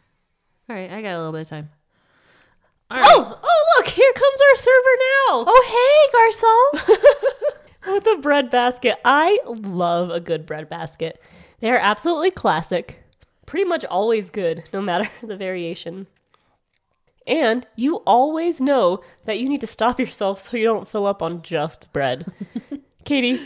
All 0.71 0.77
right. 0.77 0.91
I 0.91 1.01
got 1.03 1.15
a 1.15 1.19
little 1.19 1.33
bit 1.33 1.43
of 1.43 1.49
time. 1.49 1.71
Oh, 2.91 2.97
right. 2.97 3.05
oh 3.07 3.41
oh 3.43 3.65
look 3.77 3.89
here 3.89 4.13
comes 4.15 4.41
our 4.51 4.57
server 4.57 4.97
now 4.99 5.45
Oh, 5.47 6.71
hey, 6.73 6.89
garçon. 6.89 6.99
with 7.95 8.05
the 8.05 8.19
bread 8.21 8.51
basket 8.51 8.97
i 9.05 9.39
love 9.47 10.11
a 10.11 10.21
good 10.21 10.45
bread 10.47 10.69
basket 10.69 11.21
they're 11.61 11.79
absolutely 11.79 12.31
classic 12.31 13.03
pretty 13.49 13.65
much 13.65 13.85
always 13.87 14.29
good 14.29 14.63
no 14.75 14.81
matter 14.83 15.11
the 15.23 15.37
variation 15.37 16.07
And 17.27 17.67
you 17.77 17.97
always 18.07 18.61
know 18.61 19.01
that 19.25 19.39
you 19.41 19.49
need 19.49 19.63
to 19.63 19.67
stop 19.67 19.99
yourself 20.05 20.41
so 20.41 20.57
you 20.57 20.65
don't 20.65 20.87
fill 20.87 21.07
up 21.07 21.23
on 21.23 21.43
just 21.43 21.93
bread. 21.93 22.31
Katey, 23.05 23.41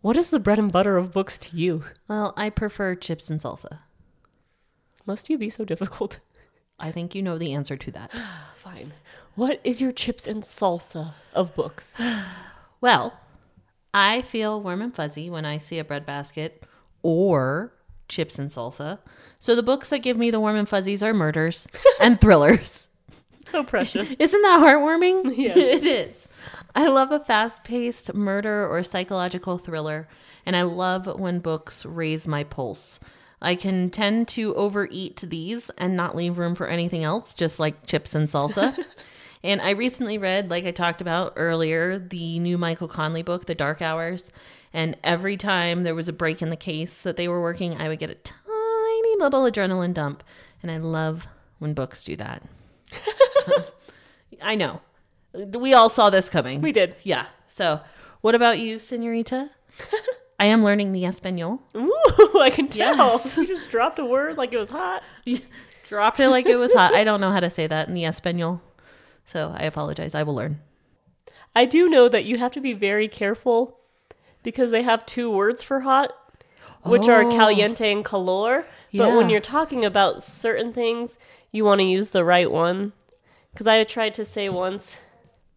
what 0.00 0.16
is 0.16 0.30
the 0.30 0.38
bread 0.38 0.60
and 0.60 0.70
butter 0.70 0.96
of 0.96 1.12
books 1.12 1.36
to 1.38 1.56
you? 1.56 1.84
Well, 2.06 2.32
I 2.36 2.50
prefer 2.50 2.94
chips 2.94 3.30
and 3.30 3.40
salsa. 3.40 3.80
Must 5.06 5.28
you 5.28 5.36
be 5.36 5.50
so 5.50 5.64
difficult? 5.64 6.20
I 6.78 6.92
think 6.92 7.16
you 7.16 7.22
know 7.22 7.36
the 7.36 7.52
answer 7.52 7.76
to 7.76 7.90
that. 7.92 8.12
Fine. 8.54 8.92
What 9.34 9.60
is 9.64 9.80
your 9.80 9.92
chips 9.92 10.26
and 10.28 10.42
salsa 10.44 11.14
of 11.34 11.54
books? 11.54 11.96
Well, 12.80 13.18
I 13.92 14.22
feel 14.22 14.62
warm 14.62 14.82
and 14.82 14.94
fuzzy 14.94 15.28
when 15.28 15.44
I 15.44 15.56
see 15.56 15.80
a 15.80 15.84
bread 15.84 16.06
basket 16.06 16.62
or 17.02 17.72
chips 18.08 18.38
and 18.38 18.50
salsa. 18.50 18.98
So 19.40 19.54
the 19.54 19.62
books 19.62 19.90
that 19.90 19.98
give 19.98 20.16
me 20.16 20.30
the 20.30 20.40
warm 20.40 20.56
and 20.56 20.68
fuzzies 20.68 21.02
are 21.02 21.14
murders 21.14 21.66
and 22.00 22.20
thrillers. 22.20 22.88
So 23.46 23.64
precious. 23.64 24.10
Isn't 24.18 24.42
that 24.42 24.60
heartwarming? 24.60 25.34
Yes. 25.36 25.56
it 25.56 25.86
is. 25.86 26.28
I 26.74 26.86
love 26.88 27.10
a 27.12 27.20
fast 27.20 27.64
paced 27.64 28.14
murder 28.14 28.66
or 28.68 28.82
psychological 28.82 29.58
thriller, 29.58 30.06
and 30.46 30.54
I 30.54 30.62
love 30.62 31.06
when 31.18 31.40
books 31.40 31.84
raise 31.84 32.28
my 32.28 32.44
pulse. 32.44 33.00
I 33.40 33.54
can 33.54 33.90
tend 33.90 34.28
to 34.28 34.54
overeat 34.54 35.24
these 35.26 35.70
and 35.78 35.96
not 35.96 36.16
leave 36.16 36.38
room 36.38 36.54
for 36.54 36.66
anything 36.66 37.04
else, 37.04 37.32
just 37.34 37.58
like 37.60 37.86
chips 37.86 38.14
and 38.14 38.28
salsa. 38.28 38.76
and 39.42 39.60
I 39.60 39.70
recently 39.70 40.18
read, 40.18 40.50
like 40.50 40.64
I 40.66 40.70
talked 40.72 41.00
about 41.00 41.32
earlier, 41.36 41.98
the 41.98 42.38
new 42.40 42.58
Michael 42.58 42.88
Connelly 42.88 43.22
book, 43.22 43.46
The 43.46 43.54
Dark 43.54 43.80
Hours. 43.80 44.30
And 44.78 44.96
every 45.02 45.36
time 45.36 45.82
there 45.82 45.96
was 45.96 46.08
a 46.08 46.12
break 46.12 46.40
in 46.40 46.50
the 46.50 46.56
case 46.56 47.02
that 47.02 47.16
they 47.16 47.26
were 47.26 47.42
working, 47.42 47.74
I 47.80 47.88
would 47.88 47.98
get 47.98 48.10
a 48.10 48.14
tiny 48.14 49.16
little 49.18 49.42
adrenaline 49.42 49.92
dump. 49.92 50.22
And 50.62 50.70
I 50.70 50.76
love 50.76 51.26
when 51.58 51.74
books 51.74 52.04
do 52.04 52.14
that. 52.14 52.44
So, 53.44 53.64
I 54.40 54.54
know. 54.54 54.80
We 55.34 55.74
all 55.74 55.88
saw 55.88 56.10
this 56.10 56.30
coming. 56.30 56.62
we 56.62 56.70
did. 56.70 56.94
Yeah. 57.02 57.26
So, 57.48 57.80
what 58.20 58.36
about 58.36 58.60
you, 58.60 58.78
senorita? 58.78 59.50
I 60.38 60.44
am 60.44 60.62
learning 60.62 60.92
the 60.92 61.06
Espanol. 61.06 61.60
Ooh, 61.74 62.38
I 62.40 62.50
can 62.54 62.68
tell. 62.68 62.94
Yes. 62.96 63.36
You 63.36 63.48
just 63.48 63.72
dropped 63.72 63.98
a 63.98 64.04
word 64.04 64.36
like 64.36 64.52
it 64.52 64.58
was 64.58 64.70
hot. 64.70 65.02
Dropped 65.88 66.20
it 66.20 66.28
like 66.28 66.46
it 66.46 66.54
was 66.54 66.72
hot. 66.72 66.94
I 66.94 67.02
don't 67.02 67.20
know 67.20 67.32
how 67.32 67.40
to 67.40 67.50
say 67.50 67.66
that 67.66 67.88
in 67.88 67.94
the 67.94 68.04
Espanol. 68.04 68.62
So, 69.24 69.52
I 69.56 69.64
apologize. 69.64 70.14
I 70.14 70.22
will 70.22 70.36
learn. 70.36 70.60
I 71.56 71.64
do 71.64 71.88
know 71.88 72.08
that 72.08 72.26
you 72.26 72.38
have 72.38 72.52
to 72.52 72.60
be 72.60 72.74
very 72.74 73.08
careful 73.08 73.77
because 74.42 74.70
they 74.70 74.82
have 74.82 75.04
two 75.06 75.30
words 75.30 75.62
for 75.62 75.80
hot, 75.80 76.12
which 76.82 77.08
are 77.08 77.22
Oh. 77.24 77.30
caliente 77.30 77.90
and 77.92 78.04
calor. 78.04 78.64
But 78.94 79.14
when 79.16 79.28
you're 79.28 79.40
talking 79.40 79.84
about 79.84 80.22
certain 80.22 80.72
things, 80.72 81.18
you 81.52 81.64
want 81.64 81.80
to 81.80 81.84
use 81.84 82.10
the 82.10 82.24
right 82.24 82.50
one. 82.50 82.92
Because 83.52 83.66
I 83.66 83.82
tried 83.84 84.14
to 84.14 84.24
say 84.24 84.48
once 84.48 84.96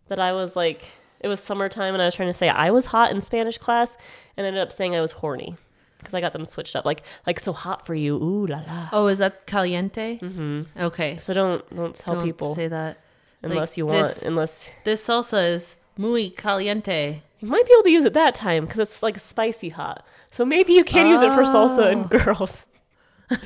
that 0.08 0.20
I 0.20 0.34
was 0.34 0.56
like, 0.56 0.86
it 1.20 1.28
was 1.28 1.40
summertime 1.40 1.94
and 1.94 2.02
I 2.02 2.06
was 2.06 2.16
trying 2.16 2.30
to 2.30 2.34
say 2.34 2.50
I 2.50 2.72
was 2.72 2.88
hot 2.88 3.12
in 3.12 3.22
Spanish 3.22 3.58
class 3.58 3.96
and 4.36 4.46
ended 4.48 4.62
up 4.62 4.72
saying 4.72 4.96
I 4.96 5.02
was 5.02 5.12
horny. 5.14 5.56
Because 6.00 6.16
I 6.16 6.20
got 6.22 6.34
them 6.34 6.48
switched 6.48 6.76
up, 6.76 6.84
like 6.84 7.04
like 7.28 7.40
so 7.40 7.54
hot 7.54 7.86
for 7.86 7.94
you, 7.94 8.16
ooh 8.16 8.48
la 8.48 8.64
la. 8.68 8.90
Oh, 8.92 9.06
is 9.06 9.20
that 9.20 9.46
caliente? 9.46 10.18
Mm-hmm. 10.20 10.64
Okay. 10.86 11.16
So 11.18 11.32
don't 11.32 11.64
don't 11.76 11.94
tell 11.94 12.16
Don't 12.16 12.24
people 12.24 12.56
say 12.56 12.68
that. 12.70 12.98
unless 13.44 13.74
like 13.74 13.78
you 13.78 13.86
want, 13.86 14.08
this- 14.16 14.24
unless 14.24 14.72
This 14.84 15.06
salsa 15.08 15.52
is 15.54 15.78
muy 15.98 16.32
caliente. 16.32 17.22
You 17.42 17.48
might 17.48 17.66
be 17.66 17.74
able 17.74 17.84
to 17.84 17.90
use 17.92 18.06
it 18.06 18.14
that 18.14 18.36
time 18.36 18.66
because 18.66 18.80
it's 18.80 19.02
like 19.04 19.20
spicy 19.20 19.70
hot. 19.70 20.06
So 20.30 20.46
maybe 20.46 20.74
you 20.74 20.84
can 20.84 21.08
use 21.08 21.22
it 21.22 21.34
for 21.34 21.44
salsa 21.44 21.92
and 21.92 22.06
oh. 22.14 22.18
girls. 22.24 22.66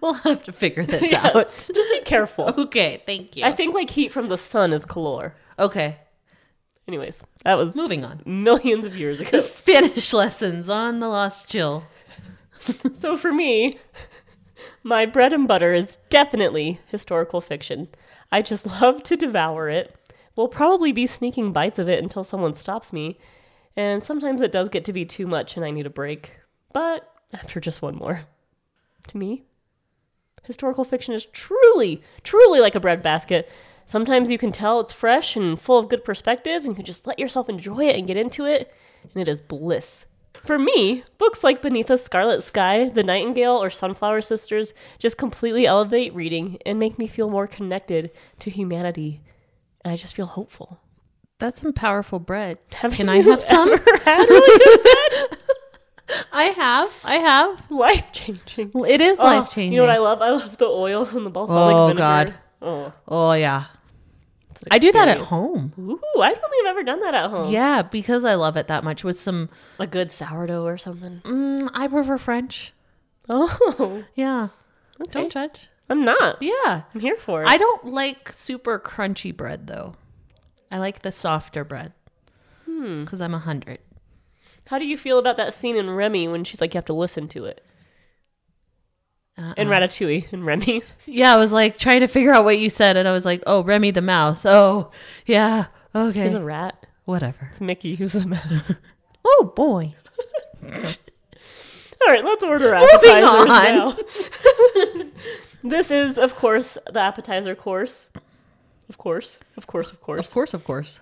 We'll 0.00 0.14
have 0.14 0.42
to 0.44 0.52
figure 0.52 0.84
this 0.84 1.02
Yes. 1.12 1.36
out. 1.36 1.54
Just 1.56 1.90
be 1.90 2.00
careful. 2.04 2.46
Okay, 2.58 3.02
thank 3.06 3.36
you. 3.36 3.44
I 3.44 3.52
think 3.52 3.74
like 3.74 3.90
heat 3.90 4.12
from 4.12 4.28
the 4.28 4.38
sun 4.38 4.72
is 4.72 4.84
calor. 4.84 5.34
okay, 5.58 5.98
Anyways, 6.88 7.22
that 7.44 7.54
was 7.54 7.76
moving 7.76 8.04
on. 8.04 8.20
millions 8.26 8.84
of 8.86 8.96
years 8.96 9.20
ago. 9.20 9.40
Spanish 9.40 10.12
lessons 10.12 10.68
on 10.68 10.98
the 10.98 11.08
Lost 11.08 11.48
Chill. 11.48 11.84
so 12.94 13.16
for 13.16 13.32
me, 13.32 13.78
my 14.82 15.06
bread 15.06 15.32
and 15.32 15.46
butter 15.48 15.72
is 15.74 15.96
definitely 16.10 16.80
historical 16.88 17.40
fiction. 17.40 17.88
I 18.32 18.42
just 18.42 18.66
love 18.66 19.02
to 19.04 19.16
devour 19.16 19.68
it. 19.70 19.94
We'll 20.36 20.48
probably 20.48 20.92
be 20.92 21.06
sneaking 21.06 21.52
bites 21.52 21.78
of 21.78 21.88
it 21.88 22.02
until 22.02 22.24
someone 22.24 22.54
stops 22.54 22.92
me. 22.92 23.18
And 23.76 24.02
sometimes 24.02 24.40
it 24.40 24.52
does 24.52 24.68
get 24.68 24.84
to 24.86 24.92
be 24.92 25.04
too 25.04 25.26
much 25.26 25.56
and 25.56 25.64
I 25.64 25.70
need 25.70 25.86
a 25.86 25.90
break. 25.90 26.36
But 26.72 27.10
after 27.32 27.60
just 27.60 27.82
one 27.82 27.96
more. 27.96 28.22
To 29.08 29.18
me, 29.18 29.44
historical 30.44 30.84
fiction 30.84 31.14
is 31.14 31.26
truly, 31.26 32.02
truly 32.22 32.60
like 32.60 32.74
a 32.74 32.80
breadbasket. 32.80 33.50
Sometimes 33.86 34.30
you 34.30 34.38
can 34.38 34.52
tell 34.52 34.80
it's 34.80 34.92
fresh 34.92 35.36
and 35.36 35.60
full 35.60 35.78
of 35.78 35.90
good 35.90 36.04
perspectives, 36.04 36.64
and 36.64 36.72
you 36.72 36.76
can 36.76 36.86
just 36.86 37.06
let 37.06 37.18
yourself 37.18 37.48
enjoy 37.50 37.86
it 37.86 37.96
and 37.96 38.06
get 38.06 38.16
into 38.16 38.46
it, 38.46 38.72
and 39.02 39.20
it 39.20 39.28
is 39.28 39.42
bliss. 39.42 40.06
For 40.42 40.58
me, 40.58 41.04
books 41.18 41.44
like 41.44 41.62
Beneath 41.62 41.90
a 41.90 41.98
Scarlet 41.98 42.42
Sky, 42.42 42.88
The 42.88 43.02
Nightingale, 43.02 43.62
or 43.62 43.70
Sunflower 43.70 44.22
Sisters 44.22 44.72
just 44.98 45.18
completely 45.18 45.66
elevate 45.66 46.14
reading 46.14 46.58
and 46.64 46.78
make 46.78 46.98
me 46.98 47.06
feel 47.06 47.28
more 47.28 47.46
connected 47.46 48.10
to 48.40 48.50
humanity. 48.50 49.20
And 49.84 49.92
I 49.92 49.96
just 49.96 50.14
feel 50.14 50.26
hopeful. 50.26 50.80
That's 51.38 51.60
some 51.60 51.72
powerful 51.72 52.18
bread. 52.18 52.58
Have 52.72 52.92
Can 52.94 53.08
I 53.08 53.20
have 53.20 53.42
some? 53.42 53.68
had 54.04 54.24
really 54.28 54.82
good? 54.82 55.38
I 56.32 56.44
have. 56.44 56.92
I 57.04 57.14
have. 57.16 57.70
Life 57.70 58.12
changing. 58.12 58.72
It 58.86 59.00
is 59.00 59.18
life 59.18 59.50
changing. 59.50 59.72
You 59.72 59.78
know 59.80 59.86
what 59.86 59.94
I 59.94 59.98
love? 59.98 60.22
I 60.22 60.30
love 60.30 60.58
the 60.58 60.66
oil 60.66 61.04
and 61.06 61.26
the 61.26 61.30
balsamic 61.30 61.58
vinegar. 61.64 61.72
Oh, 61.72 61.86
vinegar. 61.88 62.00
God. 62.00 62.34
Oh, 62.62 62.92
oh 63.08 63.32
yeah. 63.32 63.64
I 64.70 64.78
do 64.78 64.92
that 64.92 65.08
at 65.08 65.18
home. 65.18 65.72
Ooh, 65.78 66.00
I 66.22 66.32
don't 66.32 66.40
think 66.50 66.66
I've 66.66 66.70
ever 66.70 66.82
done 66.82 67.00
that 67.00 67.12
at 67.14 67.28
home. 67.30 67.52
Yeah, 67.52 67.82
because 67.82 68.24
I 68.24 68.34
love 68.36 68.56
it 68.56 68.68
that 68.68 68.84
much. 68.84 69.04
With 69.04 69.18
some, 69.18 69.50
A 69.78 69.86
good 69.86 70.10
sourdough 70.10 70.64
or 70.64 70.78
something. 70.78 71.20
mm, 71.24 71.68
I 71.74 71.88
prefer 71.88 72.16
French. 72.16 72.72
Oh, 73.28 74.04
Yeah. 74.14 74.48
okay. 75.02 75.10
Don't 75.12 75.32
judge. 75.32 75.68
I'm 75.88 76.04
not. 76.04 76.40
Yeah. 76.40 76.82
I'm 76.94 77.00
here 77.00 77.16
for 77.16 77.42
it. 77.42 77.48
I 77.48 77.56
don't 77.56 77.84
like 77.86 78.32
super 78.32 78.78
crunchy 78.78 79.36
bread 79.36 79.66
though. 79.66 79.96
I 80.70 80.78
like 80.78 81.02
the 81.02 81.12
softer 81.12 81.64
bread. 81.64 81.92
Hmm. 82.64 83.04
Because 83.04 83.20
I'm 83.20 83.34
a 83.34 83.38
hundred. 83.38 83.78
How 84.66 84.78
do 84.78 84.86
you 84.86 84.96
feel 84.96 85.18
about 85.18 85.36
that 85.36 85.52
scene 85.52 85.76
in 85.76 85.90
Remy 85.90 86.28
when 86.28 86.44
she's 86.44 86.60
like, 86.60 86.72
you 86.74 86.78
have 86.78 86.86
to 86.86 86.94
listen 86.94 87.28
to 87.28 87.44
it? 87.44 87.62
Uh-uh. 89.36 89.54
In 89.56 89.68
Ratatouille, 89.68 90.32
in 90.32 90.44
Remy. 90.44 90.82
Yeah, 91.06 91.34
I 91.34 91.38
was 91.38 91.52
like 91.52 91.76
trying 91.76 92.00
to 92.00 92.06
figure 92.06 92.32
out 92.32 92.44
what 92.44 92.58
you 92.58 92.70
said, 92.70 92.96
and 92.96 93.06
I 93.06 93.12
was 93.12 93.24
like, 93.24 93.42
"Oh, 93.46 93.62
Remy 93.64 93.90
the 93.90 94.00
mouse." 94.00 94.46
Oh, 94.46 94.90
yeah. 95.26 95.66
Okay. 95.94 96.22
He's 96.22 96.34
a 96.34 96.42
rat. 96.42 96.86
Whatever. 97.04 97.48
It's 97.50 97.60
Mickey 97.60 97.96
who's 97.96 98.12
the 98.14 98.26
man. 98.26 98.62
Oh 99.26 99.52
boy. 99.56 99.94
All 100.62 102.12
right, 102.12 102.22
let's 102.22 102.44
order 102.44 102.74
appetizers 102.74 103.46
now. 103.46 103.96
This 105.64 105.90
is, 105.90 106.16
of 106.18 106.36
course, 106.36 106.78
the 106.92 107.00
appetizer 107.00 107.54
course. 107.54 108.06
Of 108.88 108.98
course, 108.98 109.40
of 109.56 109.66
course, 109.66 109.90
of 109.90 110.00
course. 110.00 110.28
Of 110.28 110.32
course, 110.32 110.54
of 110.54 110.64
course. 110.64 111.00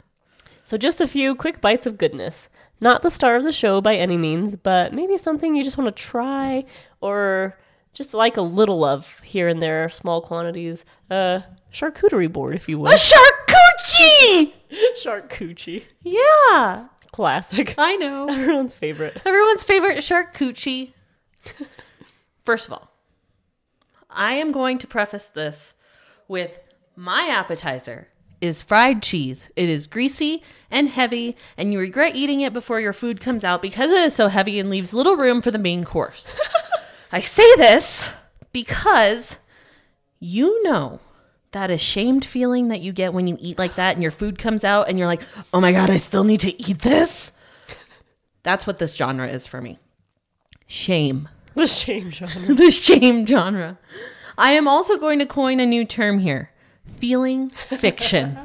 So, 0.65 0.79
just 0.79 1.01
a 1.01 1.09
few 1.09 1.35
quick 1.35 1.61
bites 1.61 1.87
of 1.87 1.99
goodness. 1.99 2.49
Not 2.81 3.03
the 3.03 3.11
star 3.11 3.37
of 3.37 3.43
the 3.43 3.53
show 3.53 3.81
by 3.81 3.97
any 3.97 4.17
means, 4.17 4.57
but 4.57 4.95
maybe 4.95 5.19
something 5.19 5.55
you 5.55 5.63
just 5.63 5.77
want 5.77 5.95
to 5.95 6.03
try 6.03 6.65
or 7.01 7.59
just 7.93 8.15
like 8.15 8.37
a 8.37 8.43
little 8.43 8.85
of 8.85 9.21
here 9.21 9.49
and 9.49 9.61
there, 9.61 9.89
small 9.89 10.21
quantities. 10.23 10.85
Uh, 11.11 11.41
charcuterie 11.73 12.33
board, 12.33 12.55
if 12.55 12.69
you 12.69 12.79
will. 12.79 12.93
A 12.93 12.95
charcuterie. 12.95 14.53
Charcuterie. 14.97 15.85
Yeah, 16.01 16.87
Classic. 17.13 17.75
I 17.77 17.97
know. 17.97 18.27
Everyone's 18.31 18.73
favorite. 18.73 19.21
Everyone's 19.27 19.63
favorite 19.63 19.99
charcuterie. 19.99 20.93
First 22.45 22.67
of 22.67 22.73
all, 22.73 22.91
I 24.15 24.35
am 24.35 24.53
going 24.53 24.79
to 24.79 24.87
preface 24.87 25.27
this 25.27 25.75
with 26.29 26.59
my 26.97 27.29
appetizer 27.31 28.09
is 28.43 28.61
fried 28.61 29.03
cheese. 29.03 29.49
It 29.55 29.69
is 29.69 29.87
greasy 29.87 30.43
and 30.71 30.89
heavy, 30.89 31.37
and 31.57 31.73
you 31.73 31.79
regret 31.79 32.17
eating 32.17 32.41
it 32.41 32.53
before 32.53 32.81
your 32.81 32.93
food 32.93 33.21
comes 33.21 33.45
out 33.45 33.63
because 33.63 33.91
it 33.91 34.03
is 34.03 34.15
so 34.15 34.29
heavy 34.29 34.59
and 34.59 34.69
leaves 34.69 34.93
little 34.93 35.17
room 35.17 35.41
for 35.41 35.53
the 35.53 35.59
main 35.59 35.85
course. 35.85 36.35
I 37.13 37.21
say 37.21 37.55
this 37.55 38.11
because 38.53 39.37
you 40.19 40.63
know 40.65 40.99
that 41.53 41.71
ashamed 41.71 42.25
feeling 42.25 42.69
that 42.69 42.81
you 42.81 42.93
get 42.93 43.15
when 43.15 43.27
you 43.27 43.37
eat 43.41 43.59
like 43.59 43.77
that 43.77 43.95
and 43.95 44.03
your 44.03 44.11
food 44.11 44.39
comes 44.39 44.65
out 44.65 44.89
and 44.89 44.99
you're 44.99 45.07
like, 45.07 45.23
oh 45.55 45.61
my 45.61 45.71
God, 45.71 45.89
I 45.89 45.99
still 45.99 46.25
need 46.25 46.41
to 46.41 46.61
eat 46.61 46.81
this. 46.81 47.31
That's 48.43 48.67
what 48.67 48.79
this 48.79 48.97
genre 48.97 49.29
is 49.29 49.47
for 49.47 49.61
me. 49.61 49.79
Shame. 50.67 51.29
The 51.55 51.67
shame 51.67 52.11
genre. 52.11 52.55
the 52.55 52.71
shame 52.71 53.27
genre. 53.27 53.79
I 54.39 54.53
am 54.53 54.67
also 54.67 54.97
going 54.97 55.19
to 55.19 55.27
coin 55.27 55.61
a 55.61 55.67
new 55.67 55.85
term 55.85 56.19
here 56.19 56.51
feeling 56.97 57.51
fiction. 57.51 58.39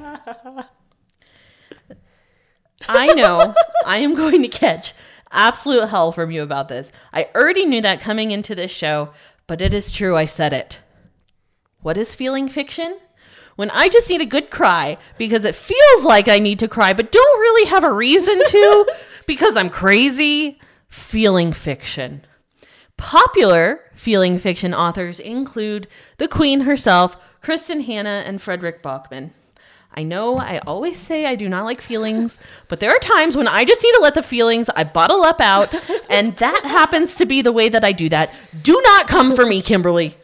I 2.89 3.07
know 3.13 3.53
I 3.85 3.99
am 3.99 4.15
going 4.15 4.41
to 4.41 4.47
catch 4.47 4.93
absolute 5.31 5.87
hell 5.87 6.11
from 6.11 6.31
you 6.31 6.43
about 6.43 6.67
this. 6.67 6.91
I 7.13 7.29
already 7.33 7.65
knew 7.65 7.81
that 7.81 8.01
coming 8.01 8.31
into 8.31 8.55
this 8.55 8.71
show, 8.71 9.13
but 9.45 9.61
it 9.61 9.73
is 9.73 9.91
true. 9.91 10.15
I 10.17 10.25
said 10.25 10.51
it. 10.53 10.79
What 11.81 11.97
is 11.97 12.13
feeling 12.15 12.49
fiction? 12.49 12.97
when 13.57 13.71
I 13.71 13.89
just 13.89 14.09
need 14.09 14.21
a 14.21 14.25
good 14.25 14.49
cry 14.51 14.97
because 15.17 15.43
it 15.43 15.55
feels 15.55 16.03
like 16.03 16.27
I 16.27 16.39
need 16.39 16.59
to 16.59 16.67
cry, 16.67 16.93
but 16.93 17.11
don't 17.11 17.39
really 17.39 17.67
have 17.67 17.83
a 17.83 17.91
reason 17.91 18.39
to 18.45 18.85
because 19.25 19.57
I'm 19.57 19.69
crazy, 19.69 20.59
feeling 20.87 21.51
fiction. 21.53 22.21
Popular 22.97 23.81
feeling 23.95 24.37
fiction 24.37 24.73
authors 24.73 25.19
include 25.19 25.87
the 26.17 26.27
Queen 26.27 26.61
herself, 26.61 27.17
Kristin 27.41 27.85
Hannah, 27.85 28.23
and 28.25 28.41
Fredrik 28.41 28.81
Backman. 28.81 29.31
I 29.93 30.03
know 30.03 30.37
I 30.37 30.59
always 30.59 30.97
say 30.97 31.25
I 31.25 31.35
do 31.35 31.49
not 31.49 31.65
like 31.65 31.81
feelings, 31.81 32.37
but 32.67 32.79
there 32.79 32.91
are 32.91 32.99
times 32.99 33.35
when 33.35 33.47
I 33.47 33.65
just 33.65 33.83
need 33.83 33.93
to 33.93 34.01
let 34.01 34.13
the 34.13 34.23
feelings 34.23 34.69
I 34.75 34.83
bottle 34.83 35.23
up 35.23 35.41
out, 35.41 35.75
and 36.09 36.35
that 36.37 36.63
happens 36.63 37.15
to 37.15 37.25
be 37.25 37.41
the 37.41 37.51
way 37.51 37.69
that 37.69 37.83
I 37.83 37.91
do 37.91 38.09
that. 38.09 38.31
Do 38.61 38.79
not 38.83 39.07
come 39.07 39.35
for 39.35 39.45
me, 39.45 39.61
Kimberly. 39.61 40.15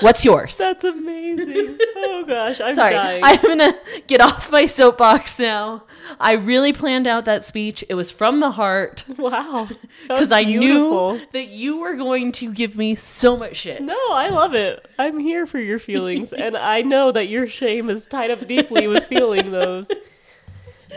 What's 0.00 0.24
yours? 0.24 0.56
That's 0.56 0.84
amazing. 0.84 1.78
Oh 1.96 2.24
gosh, 2.26 2.60
I'm 2.60 2.74
Sorry, 2.74 2.94
dying. 2.94 3.22
I'm 3.24 3.40
gonna 3.40 3.74
get 4.06 4.20
off 4.20 4.50
my 4.50 4.66
soapbox 4.66 5.38
now. 5.38 5.84
I 6.20 6.32
really 6.32 6.72
planned 6.72 7.06
out 7.06 7.24
that 7.24 7.44
speech. 7.44 7.84
It 7.88 7.94
was 7.94 8.10
from 8.10 8.40
the 8.40 8.52
heart 8.52 9.04
wow. 9.18 9.68
because 10.02 10.32
I 10.32 10.44
knew 10.44 11.20
that 11.32 11.48
you 11.48 11.78
were 11.78 11.94
going 11.94 12.32
to 12.32 12.52
give 12.52 12.76
me 12.76 12.94
so 12.94 13.36
much 13.36 13.56
shit. 13.56 13.82
No, 13.82 14.12
I 14.12 14.28
love 14.28 14.54
it. 14.54 14.86
I'm 14.98 15.18
here 15.18 15.46
for 15.46 15.58
your 15.58 15.78
feelings, 15.78 16.32
and 16.32 16.56
I 16.56 16.82
know 16.82 17.12
that 17.12 17.28
your 17.28 17.46
shame 17.46 17.90
is 17.90 18.06
tied 18.06 18.30
up 18.30 18.46
deeply 18.46 18.86
with 18.86 19.06
feeling 19.06 19.50
those. 19.50 19.86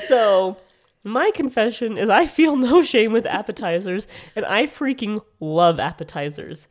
So, 0.07 0.57
my 1.03 1.31
confession 1.31 1.97
is 1.97 2.09
I 2.09 2.25
feel 2.25 2.55
no 2.55 2.81
shame 2.81 3.11
with 3.11 3.25
appetizers, 3.25 4.07
and 4.35 4.45
I 4.45 4.67
freaking 4.67 5.23
love 5.39 5.79
appetizers. 5.79 6.67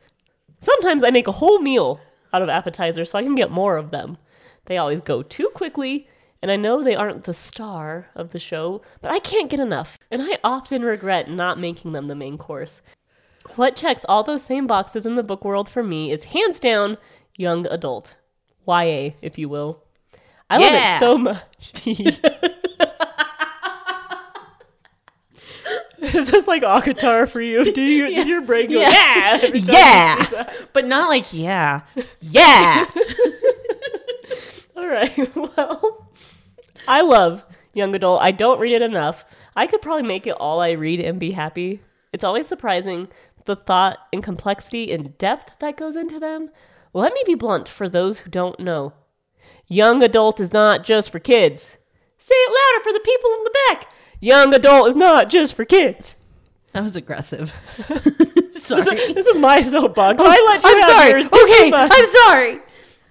Sometimes 0.61 1.03
I 1.03 1.09
make 1.09 1.27
a 1.27 1.33
whole 1.33 1.59
meal 1.59 1.99
out 2.33 2.41
of 2.41 2.49
appetizers 2.49 3.11
so 3.11 3.19
I 3.19 3.23
can 3.23 3.35
get 3.35 3.51
more 3.51 3.77
of 3.77 3.91
them. 3.91 4.17
They 4.65 4.77
always 4.77 5.01
go 5.01 5.23
too 5.23 5.49
quickly, 5.53 6.07
and 6.41 6.51
I 6.51 6.55
know 6.55 6.83
they 6.83 6.95
aren't 6.95 7.23
the 7.23 7.33
star 7.33 8.07
of 8.15 8.29
the 8.29 8.39
show, 8.39 8.81
but 9.01 9.11
I 9.11 9.19
can't 9.19 9.49
get 9.49 9.59
enough, 9.59 9.97
and 10.11 10.21
I 10.21 10.37
often 10.43 10.83
regret 10.83 11.29
not 11.29 11.59
making 11.59 11.91
them 11.91 12.05
the 12.05 12.15
main 12.15 12.37
course. 12.37 12.81
What 13.55 13.75
checks 13.75 14.05
all 14.07 14.23
those 14.23 14.43
same 14.43 14.67
boxes 14.67 15.05
in 15.05 15.15
the 15.15 15.23
book 15.23 15.43
world 15.43 15.69
for 15.69 15.83
me 15.83 16.11
is 16.11 16.25
hands 16.25 16.59
down 16.59 16.97
young 17.35 17.65
adult. 17.67 18.15
YA, 18.67 19.11
if 19.21 19.37
you 19.37 19.49
will. 19.49 19.83
I 20.49 20.57
love 20.57 20.73
it 20.73 20.99
so 20.99 21.17
much. 21.17 21.73
is 26.13 26.31
this 26.31 26.47
like 26.47 26.63
a 26.63 26.81
guitar 26.83 27.27
for 27.27 27.41
you? 27.41 27.73
Do 27.73 27.81
you 27.81 28.15
does 28.15 28.27
your 28.27 28.41
brain 28.41 28.69
go, 28.69 28.79
yeah? 28.79 29.31
every 29.33 29.47
time 29.49 29.55
you 29.55 29.61
say 29.61 29.73
Yeah, 29.73 30.53
but 30.71 30.85
not 30.85 31.09
like 31.09 31.33
yeah, 31.33 31.81
yeah. 32.21 32.85
All 34.77 34.87
right. 34.87 35.35
Well, 35.35 36.09
I 36.87 37.01
love 37.01 37.43
young 37.73 37.93
adult. 37.95 38.21
I 38.21 38.31
don't 38.31 38.59
read 38.59 38.73
it 38.73 38.81
enough. 38.81 39.25
I 39.55 39.67
could 39.67 39.81
probably 39.81 40.07
make 40.07 40.25
it 40.25 40.37
all 40.39 40.61
I 40.61 40.71
read 40.71 40.99
and 41.01 41.19
be 41.19 41.31
happy. 41.31 41.81
It's 42.13 42.23
always 42.23 42.47
surprising 42.47 43.09
the 43.45 43.55
thought 43.55 43.97
and 44.13 44.23
complexity 44.23 44.91
and 44.91 45.17
depth 45.17 45.57
that 45.59 45.77
goes 45.77 45.95
into 45.95 46.19
them. 46.19 46.49
Let 46.93 47.13
me 47.13 47.21
be 47.25 47.35
blunt 47.35 47.67
for 47.67 47.89
those 47.89 48.19
who 48.19 48.29
don't 48.29 48.59
know. 48.59 48.93
Young 49.67 50.01
adult 50.01 50.39
is 50.39 50.53
not 50.53 50.83
just 50.83 51.09
for 51.09 51.19
kids. 51.19 51.77
Say 52.17 52.35
it 52.35 52.49
louder 52.51 52.83
for 52.83 52.93
the 52.93 52.99
people 52.99 53.31
in 53.33 53.43
the 53.43 53.57
back. 53.67 53.93
Young 54.19 54.53
adult 54.53 54.89
is 54.89 54.95
not 54.95 55.29
just 55.29 55.53
for 55.53 55.65
kids. 55.65 56.15
That 56.73 56.83
was 56.83 56.95
aggressive. 56.95 57.53
This 58.69 58.87
is, 58.87 59.15
this 59.15 59.25
is 59.25 59.37
my 59.37 59.63
soapbox. 59.63 60.17
Oh, 60.21 60.25
I 60.27 60.45
let 60.47 60.63
you 60.63 60.69
I'm 60.69 60.89
sorry. 60.91 61.09
yours. 61.09 61.25
Okay, 61.25 61.71
I'm 61.73 62.05
sorry. 62.27 62.59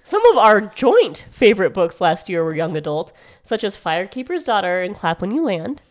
Some 0.05 0.25
of 0.27 0.37
our 0.39 0.61
joint 0.61 1.27
favorite 1.33 1.75
books 1.75 2.01
last 2.01 2.29
year 2.29 2.45
were 2.45 2.55
young 2.55 2.77
adult, 2.77 3.13
such 3.43 3.65
as 3.65 3.77
Firekeeper's 3.77 4.45
Daughter 4.45 4.83
and 4.83 4.95
Clap 4.95 5.21
When 5.21 5.33
You 5.33 5.45
Land. 5.45 5.83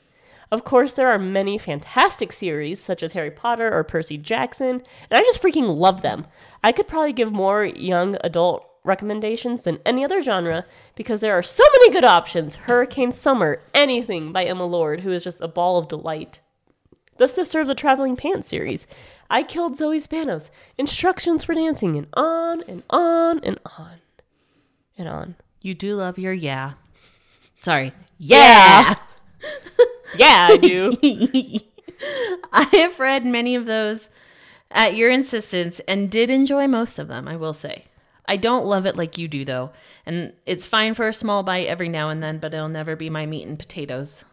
Of 0.52 0.64
course, 0.64 0.94
there 0.94 1.10
are 1.10 1.20
many 1.20 1.58
fantastic 1.58 2.32
series, 2.32 2.80
such 2.80 3.04
as 3.04 3.12
Harry 3.12 3.32
Potter 3.32 3.70
or 3.72 3.84
Percy 3.84 4.18
Jackson, 4.18 4.82
and 5.10 5.20
I 5.20 5.22
just 5.22 5.42
freaking 5.42 5.78
love 5.78 6.02
them. 6.02 6.26
I 6.64 6.72
could 6.72 6.88
probably 6.88 7.12
give 7.12 7.34
more 7.34 7.66
young 7.66 8.16
adult 8.22 8.66
recommendations 8.88 9.62
than 9.62 9.80
any 9.86 10.04
other 10.04 10.22
genre 10.22 10.66
because 10.96 11.22
there 11.22 11.38
are 11.38 11.44
so 11.44 11.64
many 11.74 11.92
good 11.92 12.04
options. 12.04 12.56
Hurricane 12.56 13.12
Summer, 13.12 13.62
anything 13.74 14.32
by 14.32 14.46
Emma 14.46 14.66
Lord, 14.66 15.02
who 15.02 15.12
is 15.12 15.24
just 15.24 15.42
a 15.42 15.48
ball 15.48 15.78
of 15.78 15.88
delight. 15.88 16.40
The 17.18 17.28
Sister 17.28 17.62
of 17.62 17.68
the 17.68 17.76
Traveling 17.76 18.16
Pants 18.16 18.48
series. 18.48 18.88
I 19.30 19.44
Killed 19.44 19.76
Zoe 19.76 20.00
Spanos. 20.00 20.50
Instructions 20.78 21.44
for 21.44 21.54
Dancing, 21.54 21.96
and 21.96 22.08
on 22.14 22.64
and 22.68 22.84
on 22.90 23.40
and 23.40 23.60
on 23.78 23.98
and 24.98 25.08
on. 25.08 25.36
You 25.62 25.74
do 25.74 25.96
love 25.96 26.18
your 26.18 26.34
yeah. 26.34 26.74
Sorry. 27.62 27.92
Yeah. 28.18 28.96
Yeah, 30.16 30.48
I 30.52 30.58
do. 30.58 30.94
I 32.54 32.64
have 32.64 33.00
read 33.00 33.26
many 33.26 33.56
of 33.56 33.66
those 33.66 34.10
at 34.72 34.96
your 34.96 35.10
insistence 35.10 35.82
and 35.88 36.10
did 36.10 36.30
enjoy 36.30 36.68
most 36.68 37.00
of 37.00 37.08
them, 37.08 37.28
I 37.28 37.36
will 37.36 37.54
say. 37.54 37.86
I 38.28 38.38
don't 38.38 38.66
love 38.66 38.86
it 38.86 38.98
like 38.98 39.18
you 39.18 39.28
do, 39.28 39.46
though. 39.46 39.72
And 40.06 40.34
it's 40.46 40.66
fine 40.66 40.94
for 40.94 41.08
a 41.08 41.14
small 41.14 41.44
bite 41.44 41.68
every 41.68 41.90
now 41.90 42.10
and 42.10 42.22
then, 42.22 42.40
but 42.40 42.54
it'll 42.54 42.68
never 42.68 42.96
be 42.96 43.10
my 43.10 43.26
meat 43.26 43.48
and 43.48 43.58
potatoes. 43.58 44.26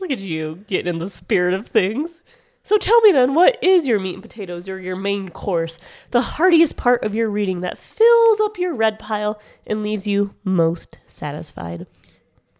Look 0.00 0.10
at 0.10 0.20
you 0.20 0.64
getting 0.66 0.94
in 0.94 0.98
the 0.98 1.10
spirit 1.10 1.54
of 1.54 1.68
things. 1.68 2.20
So 2.62 2.76
tell 2.76 3.00
me 3.00 3.12
then, 3.12 3.34
what 3.34 3.62
is 3.62 3.86
your 3.86 3.98
meat 3.98 4.14
and 4.14 4.22
potatoes 4.22 4.68
or 4.68 4.78
your 4.78 4.96
main 4.96 5.30
course? 5.30 5.78
The 6.10 6.20
heartiest 6.20 6.76
part 6.76 7.04
of 7.04 7.14
your 7.14 7.30
reading 7.30 7.60
that 7.60 7.78
fills 7.78 8.40
up 8.40 8.58
your 8.58 8.74
red 8.74 8.98
pile 8.98 9.40
and 9.66 9.82
leaves 9.82 10.06
you 10.06 10.34
most 10.44 10.98
satisfied. 11.06 11.86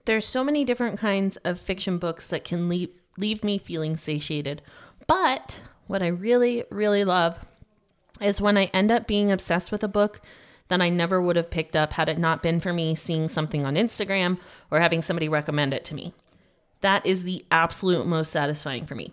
There's 0.07 0.27
so 0.27 0.43
many 0.43 0.65
different 0.65 0.99
kinds 0.99 1.37
of 1.39 1.61
fiction 1.61 1.99
books 1.99 2.29
that 2.29 2.45
can 2.45 2.69
leave, 2.69 2.91
leave 3.19 3.45
me 3.45 3.59
feeling 3.59 3.97
satiated. 3.97 4.63
But 5.07 5.61
what 5.87 6.03
I 6.03 6.09
really, 6.09 6.65
really 6.71 7.05
love 7.05 7.39
is 8.21 8.41
when 8.41 8.57
I 8.57 8.65
end 8.67 8.91
up 8.91 9.07
being 9.07 9.31
obsessed 9.31 9.73
with 9.73 9.83
a 9.83 9.89
book 9.89 10.21
that 10.69 10.81
I 10.81 10.89
never 10.89 11.21
would 11.21 11.37
have 11.37 11.51
picked 11.51 11.77
up 11.77 11.93
had 11.93 12.09
it 12.09 12.19
not 12.19 12.43
been 12.43 12.61
for 12.61 12.73
me 12.73 12.95
seeing 12.95 13.29
something 13.29 13.67
on 13.67 13.75
Instagram 13.75 14.39
or 14.71 14.81
having 14.81 15.03
somebody 15.03 15.29
recommend 15.29 15.75
it 15.75 15.85
to 15.87 15.95
me. 15.95 16.15
That 16.81 17.05
is 17.05 17.25
the 17.25 17.45
absolute 17.51 18.07
most 18.07 18.31
satisfying 18.31 18.87
for 18.87 18.95
me. 18.95 19.13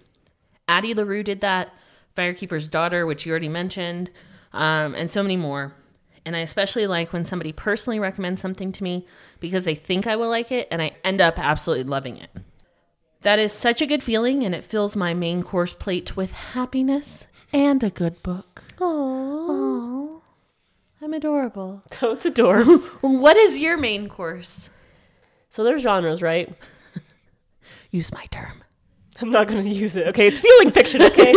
Addie 0.67 0.93
LaRue 0.93 1.23
did 1.23 1.41
that, 1.41 1.73
Firekeeper's 2.15 2.67
Daughter, 2.67 3.05
which 3.05 3.25
you 3.25 3.31
already 3.31 3.49
mentioned, 3.49 4.11
um, 4.53 4.95
and 4.95 5.09
so 5.09 5.21
many 5.23 5.35
more. 5.35 5.73
And 6.25 6.35
I 6.35 6.39
especially 6.39 6.87
like 6.87 7.13
when 7.13 7.25
somebody 7.25 7.53
personally 7.53 7.99
recommends 7.99 8.41
something 8.41 8.71
to 8.73 8.83
me 8.83 9.05
because 9.39 9.65
they 9.65 9.75
think 9.75 10.07
I 10.07 10.15
will 10.15 10.29
like 10.29 10.51
it 10.51 10.67
and 10.69 10.81
I 10.81 10.91
end 11.03 11.21
up 11.21 11.39
absolutely 11.39 11.85
loving 11.85 12.17
it. 12.17 12.29
That 13.21 13.39
is 13.39 13.53
such 13.53 13.81
a 13.81 13.87
good 13.87 14.03
feeling 14.03 14.43
and 14.43 14.53
it 14.53 14.63
fills 14.63 14.95
my 14.95 15.13
main 15.13 15.41
course 15.41 15.73
plate 15.73 16.15
with 16.15 16.31
happiness 16.31 17.27
and 17.53 17.81
a 17.81 17.89
good 17.89 18.21
book. 18.23 18.66
Aww. 18.77 20.21
I'm 21.01 21.13
adorable. 21.13 21.83
Totes 21.89 22.25
adorbs. 22.25 22.89
What 23.01 23.37
is 23.37 23.59
your 23.59 23.77
main 23.77 24.09
course? 24.09 24.69
so 25.49 25.63
there's 25.63 25.81
genres, 25.81 26.21
right? 26.21 26.53
Use 27.91 28.11
my 28.13 28.25
term. 28.31 28.63
I'm 29.19 29.31
not 29.31 29.47
going 29.47 29.63
to 29.63 29.69
use 29.69 29.95
it. 29.95 30.07
Okay, 30.07 30.27
it's 30.27 30.39
feeling 30.39 30.69
fiction, 30.69 31.01
okay? 31.01 31.33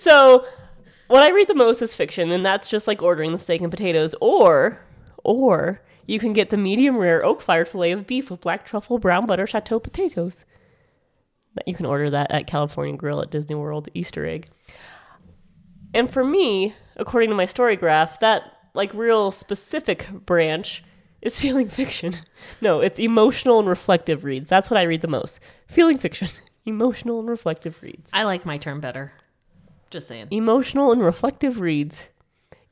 so, 0.00 0.44
what 1.06 1.22
I 1.22 1.30
read 1.30 1.48
the 1.48 1.54
most 1.54 1.80
is 1.80 1.94
fiction, 1.94 2.30
and 2.30 2.44
that's 2.44 2.68
just 2.68 2.86
like 2.86 3.00
ordering 3.00 3.32
the 3.32 3.38
steak 3.38 3.62
and 3.62 3.70
potatoes. 3.70 4.14
Or, 4.20 4.80
or 5.24 5.80
you 6.06 6.18
can 6.18 6.34
get 6.34 6.50
the 6.50 6.58
medium 6.58 6.98
rare 6.98 7.24
oak 7.24 7.40
fired 7.40 7.68
fillet 7.68 7.92
of 7.92 8.06
beef 8.06 8.30
with 8.30 8.42
black 8.42 8.66
truffle, 8.66 8.98
brown 8.98 9.24
butter, 9.26 9.46
chateau 9.46 9.80
potatoes. 9.80 10.44
You 11.66 11.74
can 11.74 11.86
order 11.86 12.10
that 12.10 12.30
at 12.30 12.46
California 12.46 12.94
Grill 12.96 13.22
at 13.22 13.30
Disney 13.30 13.54
World 13.54 13.88
Easter 13.94 14.26
egg. 14.26 14.48
And 15.94 16.10
for 16.10 16.24
me, 16.24 16.74
according 16.96 17.30
to 17.30 17.36
my 17.36 17.46
StoryGraph, 17.46 18.20
that 18.20 18.42
like 18.74 18.92
real 18.94 19.30
specific 19.30 20.08
branch 20.10 20.84
is 21.22 21.38
feeling 21.40 21.68
fiction. 21.68 22.16
No, 22.60 22.80
it's 22.80 22.98
emotional 22.98 23.58
and 23.58 23.68
reflective 23.68 24.24
reads. 24.24 24.48
That's 24.48 24.70
what 24.70 24.78
I 24.78 24.82
read 24.84 25.00
the 25.00 25.08
most. 25.08 25.40
Feeling 25.68 25.98
fiction. 25.98 26.28
Emotional 26.68 27.20
and 27.20 27.28
reflective 27.28 27.80
reads. 27.80 28.10
I 28.12 28.24
like 28.24 28.44
my 28.44 28.58
term 28.58 28.80
better. 28.80 29.12
Just 29.88 30.08
saying. 30.08 30.26
Emotional 30.32 30.90
and 30.90 31.00
reflective 31.00 31.60
reads. 31.60 32.02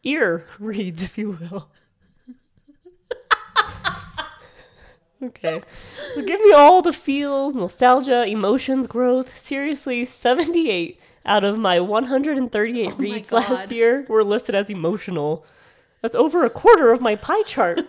Ear 0.02 0.46
reads, 0.58 1.04
if 1.04 1.16
you 1.16 1.38
will. 1.40 1.68
Okay. 5.28 5.62
So 6.14 6.22
give 6.22 6.40
me 6.40 6.52
all 6.52 6.82
the 6.82 6.92
feels, 6.92 7.54
nostalgia, 7.54 8.24
emotions, 8.24 8.86
growth. 8.86 9.38
Seriously, 9.38 10.04
78 10.04 10.98
out 11.26 11.44
of 11.44 11.58
my 11.58 11.80
138 11.80 12.86
Oh 12.86 12.90
my 12.90 12.96
reads 12.96 13.32
last 13.32 13.72
year 13.72 14.04
were 14.08 14.24
listed 14.24 14.54
as 14.54 14.70
emotional. 14.70 15.44
That's 16.02 16.14
over 16.14 16.44
a 16.44 16.50
quarter 16.50 16.90
of 16.92 17.00
my 17.00 17.16
pie 17.16 17.42
chart. 17.44 17.80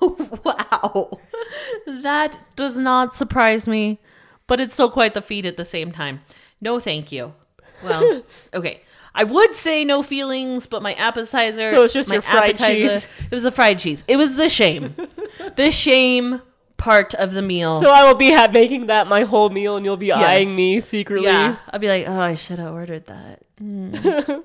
Oh, 0.00 0.40
wow. 0.44 1.20
That 2.02 2.38
does 2.56 2.78
not 2.78 3.14
surprise 3.14 3.68
me, 3.68 3.98
but 4.46 4.60
it's 4.60 4.74
still 4.74 4.90
quite 4.90 5.14
the 5.14 5.22
feat 5.22 5.44
at 5.44 5.56
the 5.56 5.64
same 5.64 5.92
time. 5.92 6.22
No, 6.60 6.80
thank 6.80 7.12
you. 7.12 7.34
Well, 7.82 8.22
okay. 8.54 8.80
I 9.14 9.24
would 9.24 9.54
say 9.54 9.84
no 9.84 10.02
feelings, 10.02 10.66
but 10.66 10.82
my 10.82 10.94
appetizer. 10.94 11.70
So 11.70 11.82
it's 11.82 11.92
just 11.92 12.08
my 12.08 12.16
your 12.16 12.22
fried 12.22 12.56
cheese? 12.56 13.06
It 13.30 13.34
was 13.34 13.42
the 13.42 13.50
fried 13.50 13.78
cheese. 13.78 14.04
It 14.06 14.16
was 14.16 14.36
the 14.36 14.48
shame. 14.48 14.94
the 15.56 15.70
shame 15.70 16.42
part 16.80 17.14
of 17.14 17.32
the 17.32 17.42
meal. 17.42 17.80
So 17.80 17.90
I 17.90 18.04
will 18.06 18.14
be 18.16 18.32
ha- 18.32 18.48
making 18.50 18.86
that 18.86 19.06
my 19.06 19.22
whole 19.24 19.50
meal, 19.50 19.76
and 19.76 19.84
you'll 19.84 19.96
be 19.96 20.10
eyeing 20.12 20.56
me 20.56 20.80
secretly. 20.80 21.26
yeah, 21.28 21.56
I'll 21.68 21.78
be 21.78 21.88
like, 21.88 22.08
oh, 22.08 22.18
I 22.20 22.34
should 22.34 22.58
have 22.58 22.72
ordered 22.72 23.06
that. 23.06 23.42
Mm. 23.60 24.02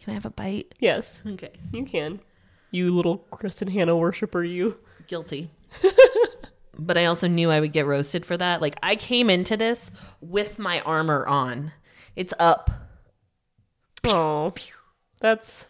Can 0.00 0.08
I 0.08 0.12
have 0.12 0.24
a 0.24 0.30
bite? 0.30 0.74
Yes, 0.80 1.22
Okay. 1.26 1.52
you 1.72 1.84
can. 1.84 2.20
You 2.70 2.94
little 2.94 3.26
Kristin 3.32 3.70
Hannah 3.70 3.96
worshiper, 3.96 4.42
you. 4.42 4.78
Guilty. 5.06 5.50
but 6.78 6.96
I 6.96 7.04
also 7.04 7.28
knew 7.28 7.50
I 7.50 7.60
would 7.60 7.72
get 7.72 7.84
roasted 7.84 8.24
for 8.24 8.36
that. 8.38 8.62
Like 8.62 8.76
I 8.82 8.96
came 8.96 9.28
into 9.28 9.56
this 9.58 9.90
with 10.22 10.58
my 10.58 10.80
armor 10.80 11.26
on. 11.26 11.72
It's 12.16 12.32
up. 12.38 12.70
Oh, 14.04 14.54
that's 15.20 15.66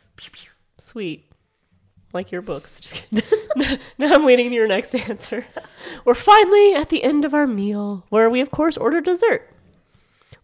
sweet. 0.78 1.24
Like 2.12 2.30
your 2.30 2.42
books. 2.42 2.78
Just 2.80 3.02
kidding. 3.10 3.24
now 3.98 4.14
I'm 4.14 4.24
waiting 4.24 4.52
your 4.52 4.68
next 4.68 4.94
answer. 4.94 5.46
We're 6.04 6.14
finally 6.14 6.74
at 6.74 6.88
the 6.88 7.02
end 7.02 7.24
of 7.24 7.34
our 7.34 7.46
meal, 7.46 8.04
where 8.08 8.30
we 8.30 8.40
of 8.40 8.50
course 8.50 8.76
order 8.76 9.00
dessert. 9.00 9.48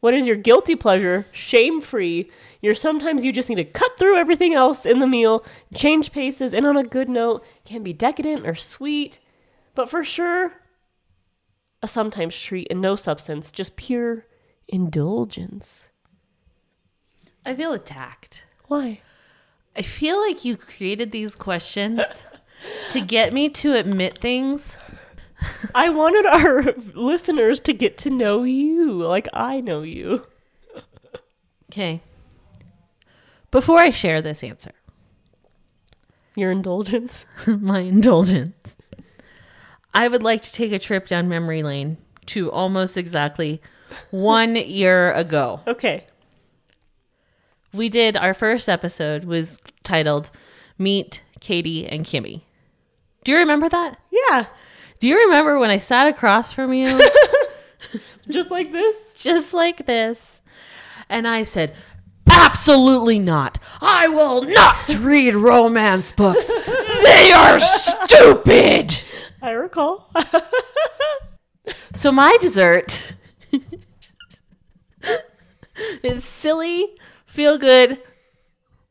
What 0.00 0.14
is 0.14 0.26
your 0.26 0.36
guilty 0.36 0.76
pleasure? 0.76 1.26
Shame 1.32 1.80
free. 1.80 2.30
You're 2.60 2.74
sometimes 2.74 3.24
you 3.24 3.32
just 3.32 3.48
need 3.48 3.56
to 3.56 3.64
cut 3.64 3.98
through 3.98 4.16
everything 4.16 4.54
else 4.54 4.84
in 4.84 4.98
the 4.98 5.06
meal, 5.06 5.44
change 5.74 6.12
paces, 6.12 6.52
and 6.52 6.66
on 6.66 6.76
a 6.76 6.84
good 6.84 7.08
note, 7.08 7.44
can 7.64 7.82
be 7.82 7.92
decadent 7.92 8.46
or 8.46 8.54
sweet, 8.54 9.18
but 9.74 9.88
for 9.88 10.04
sure, 10.04 10.52
a 11.82 11.88
sometimes 11.88 12.38
treat 12.38 12.66
and 12.70 12.80
no 12.80 12.96
substance, 12.96 13.50
just 13.50 13.76
pure 13.76 14.26
indulgence. 14.68 15.88
I 17.44 17.54
feel 17.54 17.72
attacked. 17.72 18.44
Why? 18.66 19.00
I 19.76 19.82
feel 19.82 20.20
like 20.20 20.44
you 20.44 20.56
created 20.56 21.12
these 21.12 21.34
questions 21.36 22.00
to 22.90 23.00
get 23.00 23.32
me 23.32 23.48
to 23.50 23.74
admit 23.74 24.18
things. 24.18 24.76
I 25.74 25.90
wanted 25.90 26.26
our 26.26 26.74
listeners 26.94 27.60
to 27.60 27.72
get 27.72 27.98
to 27.98 28.10
know 28.10 28.42
you 28.44 28.92
like 28.92 29.28
I 29.32 29.60
know 29.60 29.82
you. 29.82 30.26
Okay. 31.70 32.00
Before 33.50 33.78
I 33.78 33.90
share 33.90 34.22
this 34.22 34.42
answer, 34.42 34.72
Your 36.34 36.50
indulgence. 36.50 37.24
my 37.46 37.80
indulgence, 37.80 38.76
I 39.94 40.08
would 40.08 40.22
like 40.22 40.42
to 40.42 40.52
take 40.52 40.72
a 40.72 40.78
trip 40.78 41.08
down 41.08 41.28
memory 41.28 41.62
lane 41.62 41.98
to 42.26 42.50
almost 42.50 42.96
exactly 42.96 43.60
one 44.10 44.56
year 44.56 45.12
ago. 45.12 45.60
Okay. 45.66 46.06
We 47.72 47.88
did 47.88 48.16
our 48.16 48.34
first 48.34 48.68
episode 48.68 49.24
was 49.24 49.58
titled 49.82 50.30
Meet 50.78 51.22
Katey 51.40 51.86
and 51.90 52.04
Kimmy. 52.04 52.42
Do 53.24 53.32
you 53.32 53.38
remember 53.38 53.68
that? 53.68 53.98
Yeah. 54.10 54.46
Do 54.98 55.08
you 55.08 55.16
remember 55.26 55.58
when 55.58 55.70
I 55.70 55.78
sat 55.78 56.06
across 56.06 56.52
from 56.52 56.72
you 56.72 57.00
Just 58.28 58.50
like 58.50 58.72
this. 58.72 58.96
just 59.14 59.52
like 59.54 59.86
this 59.86 60.40
and 61.08 61.28
I 61.28 61.42
said, 61.44 61.74
Absolutely 62.28 63.18
not. 63.20 63.58
I 63.80 64.08
will 64.08 64.42
not 64.42 64.88
read 64.98 65.34
romance 65.36 66.10
books. 66.12 66.46
They 66.46 67.30
are 67.32 67.60
stupid. 67.60 69.00
I 69.40 69.50
recall. 69.50 70.10
So 71.94 72.10
my 72.12 72.36
dessert 72.40 73.14
is 76.02 76.24
silly, 76.24 76.96
feel 77.26 77.58
good 77.58 77.98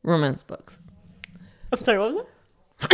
romance 0.02 0.42
books. 0.42 0.78
I'm 1.72 1.80
sorry, 1.80 1.98
what 1.98 2.14
was 2.14 2.24
that? 2.24 2.28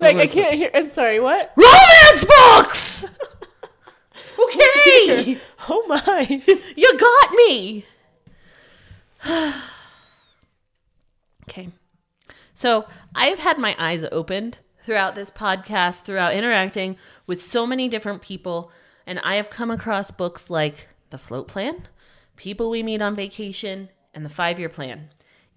like 0.00 0.16
I 0.16 0.26
can't 0.26 0.54
hear 0.54 0.70
I'm 0.74 0.86
sorry, 0.86 1.20
what? 1.20 1.52
Romance 1.56 2.24
books! 2.24 3.06
Okay! 4.36 5.40
Oh 5.66 5.82
my. 5.86 6.42
You 6.76 6.98
got 6.98 7.32
me. 7.32 7.86
okay. 11.44 11.70
So 12.52 12.86
I've 13.14 13.38
had 13.38 13.58
my 13.58 13.74
eyes 13.78 14.04
opened 14.12 14.58
throughout 14.80 15.14
this 15.14 15.30
podcast, 15.30 16.02
throughout 16.02 16.34
interacting 16.34 16.98
with 17.26 17.40
so 17.40 17.66
many 17.66 17.88
different 17.88 18.20
people, 18.20 18.70
and 19.06 19.18
I 19.20 19.36
have 19.36 19.48
come 19.48 19.70
across 19.70 20.10
books 20.10 20.50
like 20.50 20.88
The 21.08 21.16
Float 21.16 21.48
Plan, 21.48 21.88
People 22.36 22.68
We 22.68 22.82
Meet 22.82 23.00
on 23.00 23.16
Vacation, 23.16 23.88
and 24.12 24.22
The 24.22 24.28
Five 24.30 24.58
Year 24.58 24.68
Plan. 24.68 25.08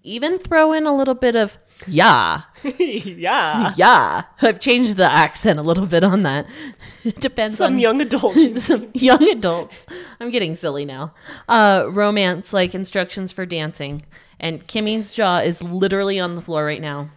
Even 0.02 0.38
throw 0.38 0.72
in 0.72 0.86
a 0.86 0.96
little 0.96 1.14
bit 1.14 1.36
of 1.36 1.58
yeah, 1.86 2.42
yeah. 2.78 3.72
yeah. 3.76 4.24
I've 4.42 4.58
changed 4.58 4.96
the 4.96 5.10
accent 5.10 5.60
a 5.60 5.62
little 5.62 5.86
bit 5.86 6.02
on 6.04 6.22
that. 6.24 6.46
It 7.04 7.20
depends 7.20 7.56
Some 7.56 7.74
on 7.74 7.78
young 7.78 8.00
adults. 8.02 8.64
some 8.66 8.90
young 8.92 9.22
adults. 9.30 9.84
I'm 10.20 10.30
getting 10.30 10.56
silly 10.56 10.84
now. 10.84 11.14
Uh, 11.48 11.86
romance 11.88 12.52
like 12.52 12.74
instructions 12.74 13.32
for 13.32 13.46
dancing, 13.46 14.04
and 14.38 14.66
Kimmy's 14.66 15.14
jaw 15.14 15.38
is 15.38 15.62
literally 15.62 16.20
on 16.20 16.34
the 16.34 16.42
floor 16.42 16.66
right 16.66 16.82
now. 16.82 17.08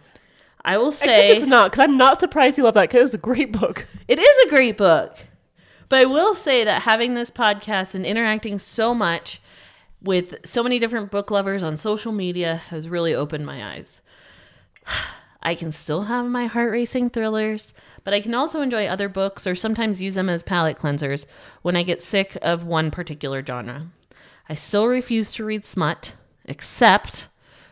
I 0.64 0.78
will 0.78 0.88
Except 0.88 1.10
say 1.10 1.36
it's 1.36 1.44
not, 1.44 1.72
because 1.72 1.84
I'm 1.84 1.98
not 1.98 2.20
surprised 2.20 2.56
you 2.56 2.64
love 2.64 2.74
that 2.74 2.88
because 2.88 3.06
it's 3.06 3.14
a 3.14 3.18
great 3.18 3.52
book. 3.52 3.86
it 4.08 4.18
is 4.18 4.44
a 4.46 4.48
great 4.48 4.78
book, 4.78 5.18
but 5.90 5.98
I 5.98 6.04
will 6.06 6.34
say 6.34 6.64
that 6.64 6.82
having 6.82 7.12
this 7.12 7.30
podcast 7.30 7.94
and 7.94 8.06
interacting 8.06 8.58
so 8.58 8.94
much 8.94 9.41
with 10.02 10.44
so 10.44 10.62
many 10.62 10.78
different 10.78 11.10
book 11.10 11.30
lovers 11.30 11.62
on 11.62 11.76
social 11.76 12.12
media 12.12 12.56
has 12.56 12.88
really 12.88 13.14
opened 13.14 13.46
my 13.46 13.74
eyes. 13.74 14.00
I 15.44 15.56
can 15.56 15.72
still 15.72 16.04
have 16.04 16.26
my 16.26 16.46
heart 16.46 16.70
racing 16.70 17.10
thrillers, 17.10 17.74
but 18.04 18.14
I 18.14 18.20
can 18.20 18.32
also 18.32 18.60
enjoy 18.60 18.86
other 18.86 19.08
books 19.08 19.44
or 19.44 19.56
sometimes 19.56 20.00
use 20.00 20.14
them 20.14 20.28
as 20.28 20.42
palate 20.42 20.78
cleansers 20.78 21.26
when 21.62 21.74
I 21.74 21.82
get 21.82 22.00
sick 22.00 22.38
of 22.42 22.64
one 22.64 22.92
particular 22.92 23.44
genre. 23.44 23.88
I 24.48 24.54
still 24.54 24.86
refuse 24.86 25.32
to 25.32 25.44
read 25.44 25.64
smut, 25.64 26.14
except 26.44 27.26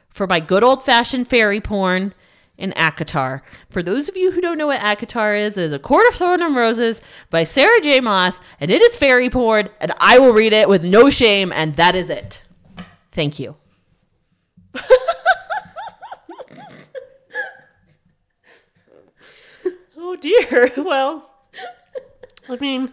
for 0.08 0.26
my 0.26 0.40
good 0.40 0.64
old 0.64 0.84
fashioned 0.84 1.28
fairy 1.28 1.60
porn 1.60 2.12
and 2.60 2.74
ACOTAR. 2.74 3.42
For 3.68 3.82
those 3.82 4.08
of 4.08 4.16
you 4.16 4.30
who 4.32 4.40
don't 4.40 4.58
know 4.58 4.68
what 4.68 4.80
ACOTAR 4.80 5.36
is, 5.38 5.56
it 5.56 5.64
is 5.64 5.72
A 5.72 5.78
Court 5.78 6.06
of 6.08 6.14
Thorn 6.14 6.42
and 6.42 6.54
Roses 6.54 7.00
by 7.30 7.44
Sarah 7.44 7.80
J. 7.80 8.00
Maas, 8.00 8.40
and 8.60 8.70
it 8.70 8.80
is 8.82 8.96
fairy 8.96 9.30
porn, 9.30 9.68
and 9.80 9.92
I 9.98 10.18
will 10.18 10.32
read 10.32 10.52
it 10.52 10.68
with 10.68 10.84
no 10.84 11.10
shame, 11.10 11.52
and 11.52 11.76
that 11.76 11.94
is 11.94 12.10
it. 12.10 12.42
Thank 13.12 13.38
you. 13.38 13.56
Oh 20.10 20.16
dear. 20.16 20.72
Well, 20.76 21.30
I 22.48 22.56
mean, 22.56 22.92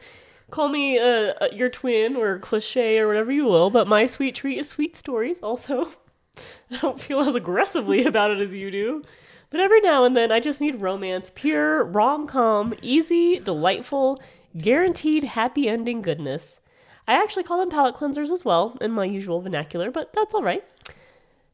call 0.51 0.69
me 0.69 0.99
uh, 0.99 1.34
uh, 1.41 1.47
your 1.51 1.69
twin 1.69 2.15
or 2.15 2.38
cliche 2.38 2.99
or 2.99 3.08
whatever 3.08 3.32
you 3.32 3.45
will, 3.45 3.71
but 3.71 3.88
my 3.88 4.06
sweet 4.06 4.36
treat 4.36 4.60
is 4.60 4.69
sweet 4.69 4.95
stories 4.95 5.39
also. 5.39 5.89
I 6.71 6.77
don't 6.80 7.01
feel 7.01 7.21
as 7.21 7.34
aggressively 7.34 8.06
about 8.06 8.30
it 8.30 8.39
as 8.39 8.53
you 8.53 8.69
do. 8.69 9.03
But 9.50 9.62
every 9.62 9.80
now 9.80 10.04
and 10.04 10.16
then 10.16 10.32
I 10.32 10.40
just 10.40 10.60
need 10.60 10.82
romance, 10.82 11.32
pure 11.34 11.84
rom 11.84 12.28
com, 12.28 12.74
easy, 12.82 13.40
delightful, 13.40 14.22
guaranteed 14.58 15.24
happy 15.24 15.70
ending 15.70 16.02
goodness. 16.02 16.60
I 17.08 17.14
actually 17.14 17.44
call 17.44 17.60
them 17.60 17.70
palate 17.70 17.96
cleansers 17.96 18.30
as 18.30 18.44
well 18.44 18.78
in 18.82 18.92
my 18.92 19.06
usual 19.06 19.40
vernacular, 19.40 19.90
but 19.90 20.12
that's 20.12 20.34
all 20.34 20.44
right. 20.44 20.64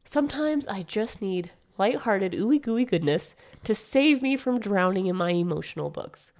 Sometimes 0.04 0.66
I 0.66 0.82
just 0.82 1.22
need 1.22 1.52
light-hearted, 1.78 2.32
ooey 2.32 2.60
gooey 2.60 2.84
goodness 2.84 3.36
to 3.62 3.74
save 3.74 4.22
me 4.22 4.36
from 4.36 4.58
drowning 4.58 5.06
in 5.06 5.16
my 5.16 5.30
emotional 5.30 5.90
books. 5.90 6.32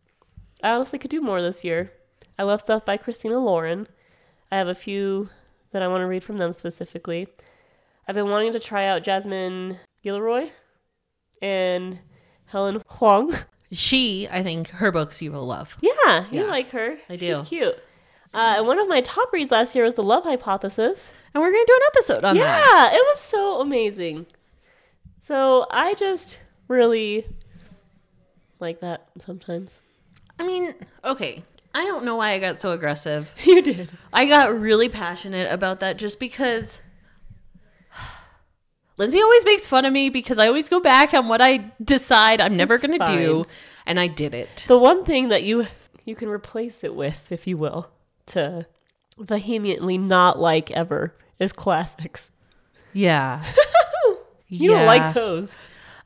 I 0.62 0.71
honestly 0.71 0.99
could 0.99 1.11
do 1.11 1.21
more 1.21 1.40
this 1.40 1.62
year. 1.62 1.93
I 2.37 2.43
love 2.43 2.61
stuff 2.61 2.85
by 2.85 2.97
Christina 2.97 3.38
Lauren. 3.38 3.87
I 4.51 4.57
have 4.57 4.69
a 4.69 4.75
few 4.75 5.29
that 5.71 5.83
I 5.83 5.88
want 5.88 6.03
to 6.03 6.07
read 6.07 6.25
from 6.25 6.38
them 6.38 6.53
specifically. 6.53 7.29
I've 8.09 8.17
been 8.17 8.29
wanting 8.29 8.53
to 8.53 8.61
try 8.61 8.87
out 8.87 9.05
Jasmine 9.05 9.79
Guillory 10.05 10.51
and 11.42 11.99
Helen 12.47 12.83
Hoang. 12.87 13.35
She, 13.73 14.29
I 14.31 14.42
think, 14.42 14.68
her 14.68 14.92
books 14.92 15.20
you 15.20 15.33
will 15.33 15.47
love. 15.47 15.77
Yeah, 15.81 16.27
you 16.31 16.42
Yeah, 16.42 16.47
like 16.47 16.70
her. 16.70 16.97
I 17.09 17.16
do. 17.16 17.35
She's 17.35 17.49
cute. 17.49 17.77
Uh, 18.33 18.55
and 18.59 18.66
one 18.66 18.79
of 18.79 18.88
my 18.88 19.01
top 19.01 19.33
reads 19.33 19.51
last 19.51 19.75
year 19.75 19.85
was 19.85 19.94
The 19.94 20.03
Love 20.03 20.25
Hypothesis. 20.25 21.11
And 21.33 21.42
we're 21.42 21.53
going 21.53 21.64
to 21.64 21.73
do 21.73 21.77
an 21.77 21.88
episode 21.94 22.25
on 22.25 22.37
yeah, 22.37 22.42
that. 22.42 22.92
Yeah, 22.92 22.99
it 22.99 23.03
was 23.03 23.20
so 23.20 23.61
amazing. 23.61 24.27
So 25.20 25.66
I 25.70 25.94
just 25.94 26.38
really 26.68 27.27
like 28.61 28.81
that 28.81 29.09
sometimes. 29.18 29.79
I 30.38 30.44
mean, 30.44 30.75
okay. 31.05 31.42
I 31.75 31.85
don't 31.85 32.05
know 32.05 32.16
why 32.16 32.33
I 32.33 32.38
got 32.38 32.59
so 32.59 32.73
aggressive. 32.73 33.33
You 33.44 33.62
did. 33.62 33.92
I 34.12 34.27
got 34.27 34.59
really 34.59 34.88
passionate 34.88 35.53
about 35.53 35.81
that 35.81 35.97
just 35.97 36.20
because 36.20 36.81
Lindsay 38.96 39.20
always 39.20 39.44
makes 39.44 39.66
fun 39.66 39.85
of 39.85 39.92
me 39.92 40.09
because 40.09 40.38
I 40.38 40.46
always 40.46 40.68
go 40.68 40.78
back 40.80 41.14
on 41.14 41.26
what 41.28 41.40
I 41.40 41.72
decide 41.83 42.40
I'm 42.40 42.57
never 42.57 42.78
going 42.78 42.98
to 42.98 43.07
do, 43.07 43.46
and 43.87 43.98
I 43.98 44.07
did 44.07 44.35
it. 44.35 44.64
The 44.68 44.78
one 44.78 45.04
thing 45.04 45.28
that 45.28 45.42
you 45.42 45.66
you 46.04 46.14
can 46.14 46.28
replace 46.28 46.85
it 46.85 46.94
with, 46.94 47.30
if 47.30 47.46
you 47.46 47.57
will, 47.57 47.90
to 48.26 48.66
vehemently 49.18 49.98
not 49.98 50.38
like 50.38 50.70
ever 50.70 51.14
is 51.38 51.52
classics. 51.52 52.30
Yeah. 52.92 53.44
You 54.48 54.70
don't 54.70 54.87
like 54.87 55.14
those. 55.14 55.52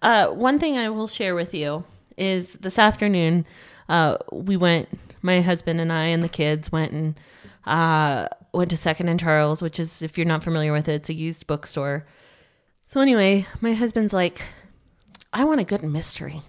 Uh, 0.01 0.29
one 0.29 0.59
thing 0.59 0.79
I 0.79 0.89
will 0.89 1.09
share 1.09 1.35
with 1.35 1.53
you 1.53 1.85
is 2.17 2.55
this 2.55 2.79
afternoon, 2.79 3.45
uh, 3.91 4.17
we 4.33 4.57
went, 4.57 4.89
my 5.21 5.43
husband 5.43 5.81
and 5.81 5.93
I 5.93 6.05
and 6.05 6.23
the 6.23 6.29
kids 6.31 6.73
went 6.73 6.93
and 6.93 7.21
uh, 7.67 8.29
went 8.55 8.71
to 8.71 8.77
Second 8.77 9.09
and 9.09 9.21
Charles, 9.21 9.61
which 9.61 9.79
is, 9.79 10.01
if 10.01 10.17
you're 10.17 10.27
not 10.27 10.43
familiar 10.43 10.73
with 10.73 10.89
it, 10.89 10.95
it's 10.95 11.09
a 11.11 11.15
used 11.15 11.47
bookstore. 11.47 12.07
So 12.89 13.01
anyway, 13.01 13.47
my 13.61 13.75
husband's 13.75 14.15
like, 14.15 14.43
I 15.33 15.45
want 15.45 15.61
a 15.61 15.65
good 15.65 15.83
mystery. 15.83 16.41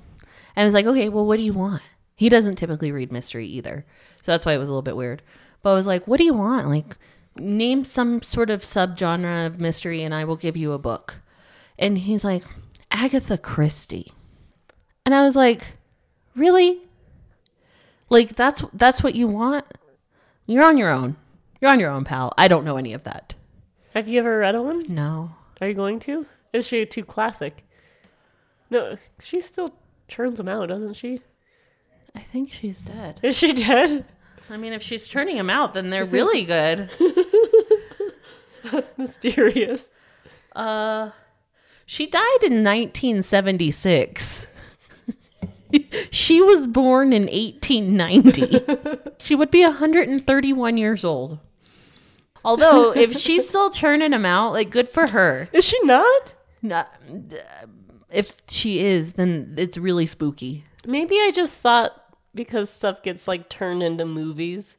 And 0.56 0.64
I 0.64 0.64
was 0.64 0.74
like, 0.74 0.86
okay, 0.86 1.10
well, 1.10 1.26
what 1.26 1.38
do 1.38 1.44
you 1.44 1.54
want? 1.54 1.84
He 2.16 2.30
doesn't 2.30 2.56
typically 2.56 2.92
read 2.92 3.12
mystery 3.12 3.46
either. 3.46 3.86
So 4.24 4.32
that's 4.32 4.46
why 4.46 4.54
it 4.54 4.58
was 4.58 4.70
a 4.70 4.72
little 4.72 4.82
bit 4.82 4.96
weird. 4.96 5.22
But 5.62 5.72
I 5.72 5.74
was 5.76 5.86
like, 5.86 6.08
what 6.08 6.18
do 6.18 6.24
you 6.24 6.34
want? 6.34 6.70
Like, 6.70 6.98
name 7.36 7.84
some 7.84 8.22
sort 8.22 8.50
of 8.50 8.62
subgenre 8.62 9.48
of 9.48 9.60
mystery 9.60 10.02
and 10.02 10.16
I 10.16 10.24
will 10.24 10.38
give 10.38 10.56
you 10.56 10.72
a 10.72 10.80
book. 10.80 11.16
And 11.78 11.98
he's 11.98 12.24
like, 12.24 12.44
Agatha 12.90 13.38
Christie. 13.38 14.14
And 15.06 15.14
I 15.14 15.22
was 15.22 15.36
like, 15.36 15.74
really? 16.36 16.84
Like 18.10 18.36
that's 18.36 18.64
that's 18.74 19.04
what 19.04 19.16
you 19.16 19.28
want? 19.28 19.66
You're 20.46 20.66
on 20.66 20.78
your 20.78 20.90
own. 20.90 21.16
You're 21.62 21.72
on 21.72 21.80
your 21.80 21.92
own, 21.92 22.06
pal. 22.06 22.34
I 22.38 22.48
don't 22.48 22.66
know 22.66 22.78
any 22.78 22.94
of 22.94 23.04
that. 23.04 23.36
Have 23.94 24.08
you 24.08 24.20
ever 24.20 24.40
read 24.40 24.58
one? 24.58 24.86
No. 24.88 25.32
Are 25.62 25.68
you 25.68 25.74
going 25.74 26.00
to? 26.00 26.26
Is 26.54 26.66
she 26.66 26.86
too 26.86 27.04
classic? 27.04 27.66
No, 28.70 28.98
she 29.22 29.42
still 29.42 29.74
churns 30.08 30.38
them 30.38 30.48
out, 30.48 30.70
doesn't 30.70 30.94
she? 30.96 31.22
I 32.16 32.20
think 32.20 32.52
she's 32.52 32.82
dead. 32.82 33.20
Is 33.24 33.38
she 33.38 33.54
dead? 33.54 34.06
I 34.50 34.58
mean, 34.58 34.74
if 34.74 34.82
she's 34.82 35.08
turning 35.08 35.38
them 35.38 35.50
out, 35.50 35.74
then 35.74 35.90
they're 35.90 36.06
really 36.18 36.46
good. 36.46 36.90
That's 38.72 38.98
mysterious. 38.98 39.90
Uh, 40.56 41.12
she 41.86 42.08
died 42.08 42.44
in 42.44 42.64
1976. 42.64 44.48
she 46.12 46.42
was 46.42 46.68
born 46.68 47.14
in 47.14 47.24
1890. 47.24 49.14
she 49.20 49.36
would 49.36 49.52
be 49.52 49.64
131 49.64 50.78
years 50.78 51.04
old. 51.04 51.40
Although, 52.46 52.92
if 52.96 53.16
she's 53.18 53.48
still 53.48 53.70
churning 53.70 54.12
them 54.12 54.26
out, 54.26 54.54
like, 54.54 54.70
good 54.70 54.90
for 54.90 55.08
her. 55.08 55.50
Is 55.54 55.66
she 55.66 55.78
not? 55.84 56.34
No, 56.62 56.86
if 58.10 58.42
she 58.50 58.80
is, 58.84 59.14
then 59.14 59.56
it's 59.58 59.78
really 59.78 60.06
spooky. 60.06 60.66
Maybe 60.86 61.16
I 61.16 61.32
just 61.34 61.54
thought 61.54 61.94
because 62.36 62.70
stuff 62.70 63.02
gets 63.04 63.28
like 63.28 63.50
turned 63.50 63.82
into 63.84 64.06
movies. 64.06 64.76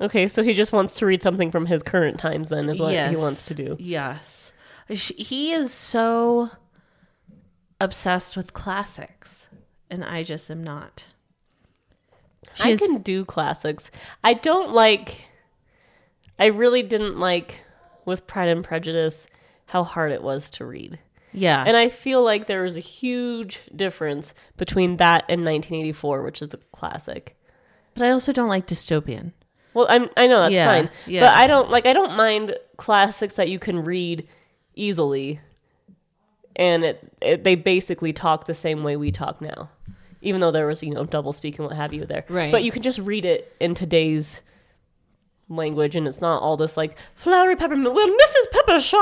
Okay, 0.00 0.28
so 0.28 0.42
he 0.44 0.52
just 0.52 0.72
wants 0.72 0.94
to 0.98 1.06
read 1.06 1.22
something 1.22 1.50
from 1.50 1.66
his 1.66 1.82
current 1.82 2.20
times, 2.20 2.48
then, 2.50 2.68
is 2.68 2.78
what 2.80 2.92
he 3.10 3.16
wants 3.16 3.46
to 3.46 3.54
do. 3.54 3.76
Yes. 3.80 4.52
Sh- 4.94 5.10
He 5.16 5.50
is 5.52 5.72
so 5.74 6.50
obsessed 7.80 8.36
with 8.36 8.52
classics, 8.52 9.48
and 9.90 10.04
I 10.04 10.22
just 10.22 10.50
am 10.50 10.62
not. 10.62 11.04
She 12.54 12.62
I 12.64 12.68
is- 12.70 12.80
can 12.80 12.98
do 13.02 13.24
classics. 13.24 13.90
I 14.22 14.34
don't 14.34 14.70
like. 14.70 15.27
I 16.38 16.46
really 16.46 16.82
didn't 16.82 17.18
like 17.18 17.60
with 18.04 18.26
Pride 18.26 18.48
and 18.48 18.64
Prejudice 18.64 19.26
how 19.66 19.84
hard 19.84 20.12
it 20.12 20.22
was 20.22 20.50
to 20.52 20.64
read. 20.64 20.98
yeah. 21.32 21.62
And 21.66 21.76
I 21.76 21.88
feel 21.88 22.22
like 22.22 22.46
there 22.46 22.62
was 22.62 22.76
a 22.76 22.80
huge 22.80 23.60
difference 23.74 24.32
between 24.56 24.96
that 24.96 25.24
and 25.28 25.44
1984, 25.44 26.22
which 26.22 26.40
is 26.40 26.54
a 26.54 26.58
classic. 26.72 27.36
but 27.94 28.02
I 28.04 28.10
also 28.10 28.32
don't 28.32 28.48
like 28.48 28.66
dystopian. 28.66 29.32
Well, 29.74 29.86
I'm 29.90 30.08
I 30.16 30.26
know 30.26 30.40
that's 30.40 30.54
Yeah, 30.54 30.66
fine, 30.66 30.90
yeah. 31.06 31.20
but 31.20 31.34
I 31.34 31.46
don't 31.46 31.70
like 31.70 31.84
I 31.86 31.92
don't 31.92 32.16
mind 32.16 32.56
classics 32.78 33.34
that 33.36 33.48
you 33.50 33.58
can 33.58 33.84
read 33.84 34.26
easily, 34.74 35.40
and 36.56 36.84
it, 36.84 37.12
it 37.20 37.44
they 37.44 37.54
basically 37.54 38.12
talk 38.12 38.46
the 38.46 38.54
same 38.54 38.82
way 38.82 38.96
we 38.96 39.12
talk 39.12 39.40
now, 39.40 39.68
even 40.22 40.40
though 40.40 40.50
there 40.50 40.66
was 40.66 40.82
you 40.82 40.92
know 40.94 41.04
double 41.04 41.32
speak 41.32 41.58
and 41.58 41.68
what 41.68 41.76
have 41.76 41.92
you 41.92 42.06
there. 42.06 42.24
Right. 42.28 42.50
But 42.50 42.64
you 42.64 42.72
can 42.72 42.82
just 42.82 42.98
read 42.98 43.24
it 43.24 43.54
in 43.60 43.74
today's 43.74 44.40
language, 45.48 45.96
and 45.96 46.06
it's 46.06 46.20
not 46.20 46.42
all 46.42 46.56
this 46.56 46.76
like 46.76 46.96
flowery 47.14 47.56
peppermint. 47.56 47.94
Well, 47.94 48.08
Mrs. 48.08 48.50
Peppershire, 48.52 48.98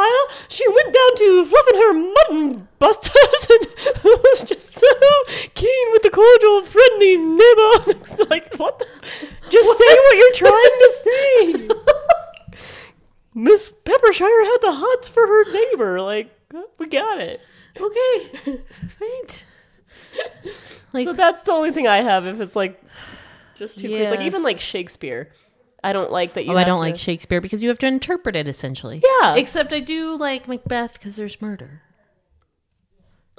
she 0.48 0.66
went 0.68 0.94
down 0.94 1.16
to 1.16 1.44
fluffing 1.46 1.74
her 1.80 1.92
mutton 1.92 2.68
busters 2.78 3.48
and 3.50 3.66
was 4.04 4.42
just 4.42 4.72
so 4.72 4.86
keen 5.54 5.92
with 5.92 6.02
the 6.02 6.10
cordial, 6.10 6.62
friendly 6.62 7.16
neighbor. 7.16 7.96
It's 7.96 8.18
like 8.30 8.54
what? 8.56 8.78
The? 8.78 8.86
Just 9.50 9.78
say 9.78 9.94
what 9.94 10.16
you're 10.16 10.34
trying 10.34 10.78
to 10.80 10.92
say. 11.04 11.68
Miss 13.34 13.72
Peppershire 13.84 14.44
had 14.44 14.58
the 14.60 14.72
hots 14.72 15.08
for 15.08 15.26
her 15.26 15.52
neighbor. 15.52 16.00
Like 16.00 16.30
oh, 16.54 16.68
we 16.78 16.88
got 16.88 17.20
it. 17.20 17.40
Okay. 17.80 18.60
right. 19.00 19.44
Like, 20.92 21.04
So 21.04 21.12
that's 21.12 21.42
the 21.42 21.52
only 21.52 21.72
thing 21.72 21.86
I 21.86 21.98
have. 21.98 22.26
If 22.26 22.40
it's 22.40 22.56
like 22.56 22.82
just 23.56 23.78
too 23.78 23.88
quick, 23.88 24.10
like 24.10 24.20
even 24.20 24.42
like 24.42 24.60
Shakespeare, 24.60 25.30
I 25.84 25.92
don't 25.92 26.10
like 26.10 26.34
that 26.34 26.44
you. 26.46 26.52
oh, 26.52 26.56
I 26.56 26.64
don't 26.64 26.76
to- 26.76 26.80
like 26.80 26.96
Shakespeare 26.96 27.40
because 27.40 27.62
you 27.62 27.68
have 27.68 27.78
to 27.80 27.86
interpret 27.86 28.34
it 28.36 28.48
essentially. 28.48 29.02
Yeah. 29.20 29.34
Except 29.36 29.72
I 29.72 29.80
do 29.80 30.16
like 30.16 30.48
Macbeth 30.48 30.94
because 30.94 31.16
there's 31.16 31.40
murder. 31.40 31.82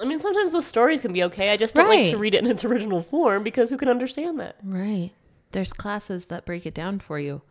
I 0.00 0.04
mean, 0.04 0.20
sometimes 0.20 0.52
the 0.52 0.62
stories 0.62 1.00
can 1.00 1.12
be 1.12 1.24
okay. 1.24 1.50
I 1.50 1.56
just 1.56 1.74
don't 1.74 1.88
like 1.88 2.10
to 2.10 2.18
read 2.18 2.34
it 2.34 2.44
in 2.44 2.50
its 2.50 2.64
original 2.64 3.02
form 3.02 3.42
because 3.42 3.68
who 3.70 3.76
can 3.76 3.88
understand 3.88 4.38
that? 4.38 4.56
Right. 4.62 5.10
There's 5.52 5.72
classes 5.72 6.26
that 6.26 6.44
break 6.46 6.66
it 6.66 6.74
down 6.74 7.00
for 7.00 7.18
you, 7.18 7.42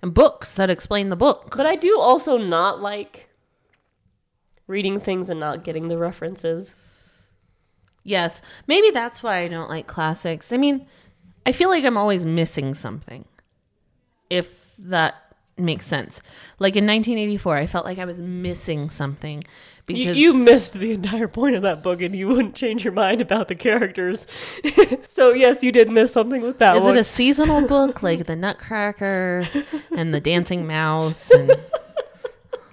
and 0.00 0.14
books 0.14 0.54
that 0.54 0.70
explain 0.70 1.10
the 1.10 1.16
book. 1.16 1.54
But 1.56 1.66
I 1.66 1.76
do 1.76 1.98
also 1.98 2.38
not 2.38 2.80
like 2.80 3.28
reading 4.66 5.00
things 5.00 5.28
and 5.28 5.40
not 5.40 5.64
getting 5.64 5.88
the 5.88 5.98
references. 5.98 6.72
Yes, 8.02 8.40
maybe 8.66 8.90
that's 8.90 9.22
why 9.22 9.38
I 9.38 9.48
don't 9.48 9.68
like 9.68 9.86
classics. 9.86 10.52
I 10.52 10.56
mean, 10.56 10.86
I 11.44 11.52
feel 11.52 11.68
like 11.68 11.84
I'm 11.84 11.98
always 11.98 12.24
missing 12.24 12.72
something. 12.72 13.26
If 14.30 14.74
that 14.78 15.16
makes 15.58 15.86
sense. 15.86 16.20
Like 16.58 16.76
in 16.76 16.86
1984, 16.86 17.56
I 17.56 17.66
felt 17.66 17.84
like 17.84 17.98
I 17.98 18.04
was 18.04 18.20
missing 18.20 18.88
something 18.88 19.44
You, 19.86 19.94
because 19.96 20.16
you 20.16 20.32
missed 20.32 20.72
the 20.74 20.92
entire 20.92 21.28
point 21.28 21.56
of 21.56 21.62
that 21.62 21.82
book, 21.82 22.00
and 22.00 22.14
you 22.14 22.28
wouldn't 22.28 22.54
change 22.54 22.82
your 22.84 22.92
mind 22.92 23.20
about 23.20 23.48
the 23.48 23.54
characters. 23.54 24.26
so 25.08 25.32
yes, 25.32 25.62
you 25.62 25.72
did 25.72 25.90
miss 25.90 26.12
something 26.12 26.42
with 26.42 26.58
that 26.58 26.76
Is 26.76 26.82
one. 26.82 26.96
it 26.96 27.00
a 27.00 27.04
seasonal 27.04 27.66
book 27.66 28.02
like 28.08 28.26
the 28.26 28.36
Nutcracker 28.36 29.46
and 29.94 30.14
the 30.14 30.20
Dancing 30.20 30.66
Mouse 30.66 31.30
and 31.30 31.52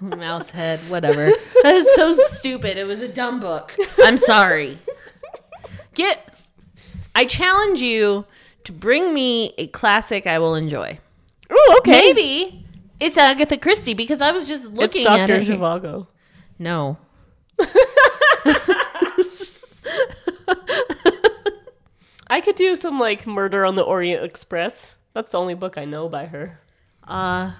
Mouse 0.00 0.50
Head, 0.50 0.80
whatever? 0.88 1.30
That 1.62 1.74
is 1.74 1.88
so 1.94 2.14
stupid. 2.14 2.76
It 2.78 2.86
was 2.86 3.02
a 3.02 3.08
dumb 3.08 3.40
book. 3.40 3.76
I'm 3.98 4.16
sorry. 4.16 4.78
Get. 5.94 6.34
I 7.14 7.24
challenge 7.24 7.80
you 7.82 8.24
to 8.62 8.72
bring 8.72 9.12
me 9.12 9.54
a 9.58 9.66
classic 9.66 10.26
I 10.26 10.38
will 10.38 10.54
enjoy. 10.54 11.00
Oh, 11.50 11.76
okay. 11.78 11.90
Maybe 11.90 12.66
it's 13.00 13.16
Agatha 13.16 13.56
Christie 13.56 13.94
because 13.94 14.20
I 14.20 14.32
was 14.32 14.46
just 14.46 14.66
it's 14.66 14.74
looking 14.74 15.06
at 15.06 15.30
it. 15.30 15.46
Zhivago. 15.46 16.06
No. 16.58 16.98
I 22.30 22.40
could 22.40 22.56
do 22.56 22.76
some 22.76 22.98
like 22.98 23.26
Murder 23.26 23.64
on 23.64 23.74
the 23.74 23.82
Orient 23.82 24.24
Express. 24.24 24.88
That's 25.14 25.30
the 25.30 25.38
only 25.38 25.54
book 25.54 25.78
I 25.78 25.84
know 25.84 26.08
by 26.08 26.26
her. 26.26 26.60
Uh, 27.06 27.52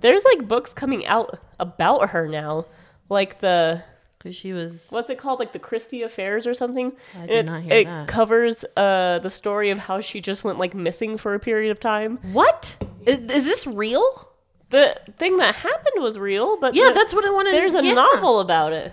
There's 0.00 0.24
like 0.24 0.48
books 0.48 0.72
coming 0.72 1.06
out 1.06 1.38
about 1.58 2.10
her 2.10 2.26
now, 2.26 2.66
like 3.08 3.40
the 3.40 3.82
because 4.18 4.36
she 4.36 4.52
was. 4.52 4.86
what's 4.90 5.08
it 5.08 5.18
called, 5.18 5.38
like 5.38 5.52
the 5.52 5.58
Christie 5.58 6.02
Affairs 6.02 6.46
or 6.46 6.54
something. 6.54 6.92
I 7.16 7.26
did 7.26 7.36
it, 7.36 7.46
not 7.46 7.62
hear 7.62 7.72
it 7.72 7.84
that. 7.84 8.02
It 8.02 8.08
covers 8.08 8.64
uh 8.76 9.20
the 9.22 9.30
story 9.30 9.70
of 9.70 9.78
how 9.78 10.00
she 10.00 10.20
just 10.20 10.42
went 10.44 10.58
like 10.58 10.74
missing 10.74 11.16
for 11.16 11.34
a 11.34 11.40
period 11.40 11.70
of 11.70 11.78
time. 11.80 12.18
What? 12.32 12.76
Is, 13.06 13.18
is 13.30 13.44
this 13.44 13.66
real? 13.66 14.28
The 14.70 14.96
thing 15.18 15.36
that 15.38 15.54
happened 15.56 16.02
was 16.02 16.18
real, 16.18 16.58
but 16.60 16.74
Yeah, 16.74 16.88
the- 16.88 16.94
that's 16.94 17.12
what 17.14 17.24
I 17.24 17.30
wanted. 17.30 17.50
To. 17.50 17.56
There's 17.56 17.74
a 17.74 17.82
yeah. 17.84 17.94
novel 17.94 18.40
about 18.40 18.72
it. 18.72 18.92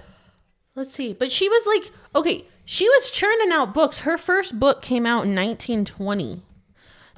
Let's 0.76 0.93
see. 0.93 1.13
But 1.13 1.32
she 1.32 1.50
was 1.50 1.65
like, 1.65 1.91
okay, 2.15 2.46
she 2.65 2.88
was 2.89 3.12
churning 3.12 3.52
out 3.52 3.74
books. 3.74 4.00
Her 4.00 4.17
first 4.17 4.60
book 4.60 4.82
came 4.82 5.06
out 5.06 5.26
in 5.26 5.34
1920. 5.36 6.43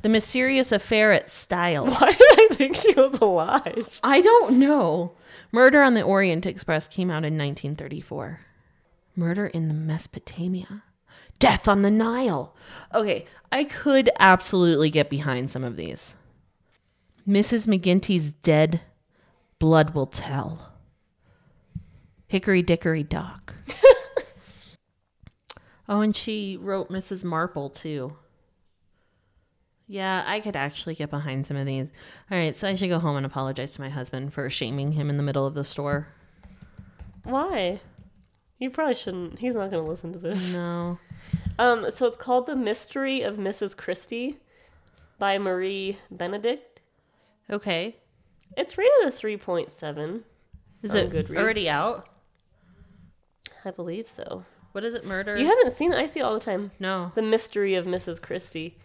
The 0.02 0.10
Mysterious 0.10 0.72
Affair 0.72 1.12
at 1.12 1.30
Styles. 1.30 1.90
Why 2.00 2.12
did 2.12 2.52
I 2.52 2.56
think 2.56 2.76
she 2.78 2.94
was 2.94 3.20
alive? 3.20 4.00
I 4.04 4.22
don't 4.22 4.58
know. 4.60 5.14
Murder 5.52 5.82
on 5.82 5.94
the 5.94 6.02
Orient 6.04 6.46
Express 6.46 6.88
came 6.88 7.10
out 7.10 7.26
in 7.26 7.38
1934. 7.38 8.40
Murder 9.16 9.48
in 9.48 9.68
the 9.68 9.74
Mesopotamia. 9.74 10.84
Death 11.40 11.68
on 11.68 11.82
the 11.82 11.92
Nile. 11.92 12.56
Okay, 12.94 13.26
I 13.52 13.64
could 13.66 14.10
absolutely 14.20 14.90
get 14.90 15.10
behind 15.10 15.50
some 15.50 15.64
of 15.64 15.76
these. 15.76 16.14
Mrs. 17.28 17.68
McGinty's 17.68 18.34
dead. 18.34 18.82
Blood 19.60 19.94
will 19.94 20.08
tell. 20.08 20.74
Hickory 22.28 22.62
Dickory 22.62 23.04
Dock. 23.04 23.56
oh, 25.90 26.02
and 26.02 26.16
she 26.16 26.58
wrote 26.58 26.90
Mrs. 26.90 27.24
Marple 27.24 27.70
too. 27.70 28.16
Yeah, 29.88 30.24
I 30.28 30.40
could 30.40 30.56
actually 30.56 30.94
get 30.94 31.10
behind 31.10 31.48
some 31.48 31.58
of 31.58 31.66
these. 31.66 31.88
All 32.30 32.38
right, 32.38 32.56
so 32.56 32.68
I 32.68 32.76
should 32.76 32.90
go 32.90 33.00
home 33.00 33.18
and 33.18 33.26
apologize 33.26 33.74
to 33.74 33.82
my 33.82 33.90
husband 33.90 34.32
for 34.32 34.48
shaming 34.52 34.92
him 34.92 35.10
in 35.10 35.18
the 35.18 35.24
middle 35.24 35.48
of 35.48 35.56
the 35.56 35.64
store. 35.64 36.10
Why? 37.24 37.80
You 38.60 38.70
probably 38.70 38.94
shouldn't. 38.94 39.40
He's 39.40 39.56
not 39.56 39.72
going 39.72 39.84
to 39.84 39.90
listen 39.90 40.14
to 40.14 40.20
this. 40.20 40.54
No. 40.54 41.00
Um, 41.58 41.90
so 41.90 42.06
it's 42.06 42.18
called 42.18 42.46
The 42.46 42.56
Mystery 42.56 43.24
of 43.24 43.38
Mrs. 43.38 43.76
Christie 43.76 44.38
by 45.18 45.40
Marie 45.40 45.98
Benedict. 46.12 46.69
Okay. 47.52 47.98
It's 48.58 48.78
rated 48.78 49.08
a 49.08 49.12
3.7. 49.12 50.22
Is 50.84 50.94
it 50.94 51.12
Goodreads. 51.12 51.38
already 51.38 51.70
out? 51.70 52.08
I 53.66 53.72
believe 53.72 54.08
so. 54.08 54.46
What 54.72 54.84
is 54.84 54.94
it? 54.94 55.06
Murder? 55.06 55.38
You 55.38 55.48
haven't 55.48 55.76
seen 55.76 55.92
it? 55.92 55.98
I 55.98 56.06
see 56.06 56.20
it 56.20 56.24
all 56.24 56.34
the 56.34 56.40
time. 56.40 56.72
no. 56.80 57.12
The 57.16 57.22
Mystery 57.22 57.76
of 57.76 57.86
Mrs. 57.86 58.22
Christie. 58.22 58.78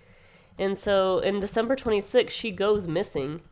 And 0.59 0.77
so 0.79 1.19
in 1.19 1.41
December 1.41 1.77
26th, 1.77 2.31
she 2.31 2.51
goes 2.51 2.89
missing. 2.89 3.43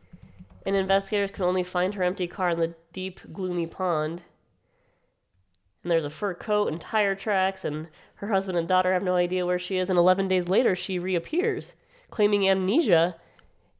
And 0.65 0.75
investigators 0.75 1.31
can 1.31 1.43
only 1.43 1.63
find 1.63 1.93
her 1.95 2.03
empty 2.03 2.27
car 2.27 2.51
in 2.51 2.59
the 2.59 2.73
deep, 2.93 3.19
gloomy 3.33 3.67
pond. 3.67 4.23
And 5.83 5.91
there's 5.91 6.05
a 6.05 6.09
fur 6.09 6.33
coat 6.33 6.69
and 6.71 6.79
tire 6.79 7.13
tracks, 7.15 7.65
and 7.65 7.89
her 8.15 8.27
husband 8.27 8.57
and 8.57 8.67
daughter 8.67 8.93
have 8.93 9.03
no 9.03 9.15
idea 9.15 9.45
where 9.45 9.59
she 9.59 9.77
is. 9.77 9.89
And 9.89 9.99
11 9.99 10.29
days 10.29 10.47
later, 10.47 10.75
she 10.75 10.97
reappears, 10.97 11.73
claiming 12.09 12.47
amnesia 12.47 13.17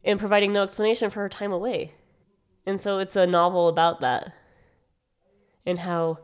and 0.03 0.19
providing 0.19 0.53
no 0.53 0.63
explanation 0.63 1.09
for 1.09 1.21
her 1.21 1.29
time 1.29 1.51
away. 1.51 1.93
And 2.65 2.79
so 2.79 2.99
it's 2.99 3.15
a 3.15 3.27
novel 3.27 3.67
about 3.67 4.01
that 4.01 4.33
and 5.65 5.79
how 5.79 6.19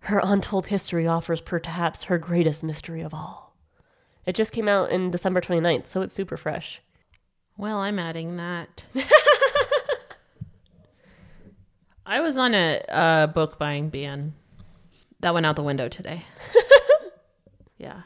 her 0.00 0.20
untold 0.22 0.66
history 0.66 1.06
offers 1.06 1.40
perhaps 1.40 2.04
her 2.04 2.18
greatest 2.18 2.62
mystery 2.62 3.02
of 3.02 3.12
all. 3.14 3.56
It 4.26 4.34
just 4.34 4.52
came 4.52 4.68
out 4.68 4.90
in 4.90 5.10
December 5.10 5.40
29th, 5.40 5.86
so 5.86 6.02
it's 6.02 6.14
super 6.14 6.36
fresh. 6.36 6.80
Well, 7.56 7.78
I'm 7.78 7.98
adding 7.98 8.36
that. 8.36 8.84
I 12.06 12.20
was 12.20 12.36
on 12.36 12.54
a, 12.54 12.80
a 12.88 13.28
book 13.32 13.58
buying 13.58 13.88
ban. 13.90 14.34
That 15.20 15.34
went 15.34 15.46
out 15.46 15.56
the 15.56 15.62
window 15.62 15.88
today. 15.88 16.24
yeah. 17.78 18.02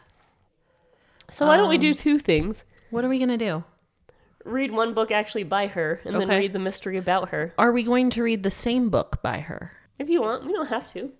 So 1.30 1.46
why 1.46 1.56
don't 1.56 1.68
we 1.68 1.76
Um, 1.76 1.80
do 1.80 1.94
two 1.94 2.18
things? 2.18 2.64
What 2.90 3.04
are 3.04 3.08
we 3.08 3.18
going 3.18 3.28
to 3.30 3.36
do? 3.36 3.64
Read 4.44 4.72
one 4.72 4.92
book 4.94 5.10
actually 5.10 5.44
by 5.44 5.66
her, 5.68 6.00
and 6.04 6.14
then 6.16 6.24
Okay. 6.28 6.38
read 6.40 6.52
the 6.52 6.58
mystery 6.58 6.96
about 6.98 7.30
her. 7.30 7.54
Are 7.58 7.72
we 7.72 7.82
going 7.82 8.10
to 8.10 8.22
read 8.22 8.42
the 8.42 8.50
same 8.50 8.90
book 8.90 9.22
by 9.22 9.40
her? 9.40 9.72
If 9.98 10.10
you 10.10 10.20
want, 10.20 10.44
we 10.44 10.52
don't 10.52 10.66
have 10.66 10.86
to. 10.92 11.12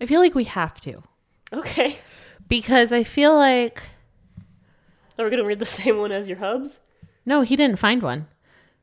I 0.00 0.06
feel 0.06 0.20
like 0.20 0.34
we 0.34 0.44
have 0.44 0.80
to. 0.82 1.02
Okay. 1.52 1.98
Because 2.48 2.92
I 2.92 3.02
feel 3.02 3.34
like. 3.34 3.82
Are 5.18 5.24
we 5.24 5.30
gonna 5.30 5.44
read 5.44 5.58
the 5.58 5.64
same 5.80 5.98
one 5.98 6.12
as 6.12 6.28
your 6.28 6.38
hubs? 6.38 6.78
No, 7.26 7.40
he 7.42 7.56
didn't 7.56 7.78
find 7.78 8.02
one. 8.02 8.26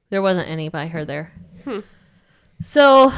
There 0.10 0.22
wasn't 0.22 0.50
any 0.50 0.67
by 0.67 0.88
her 0.88 1.06
there. 1.06 1.32
Hmm. 1.63 1.80
So. 2.62 3.12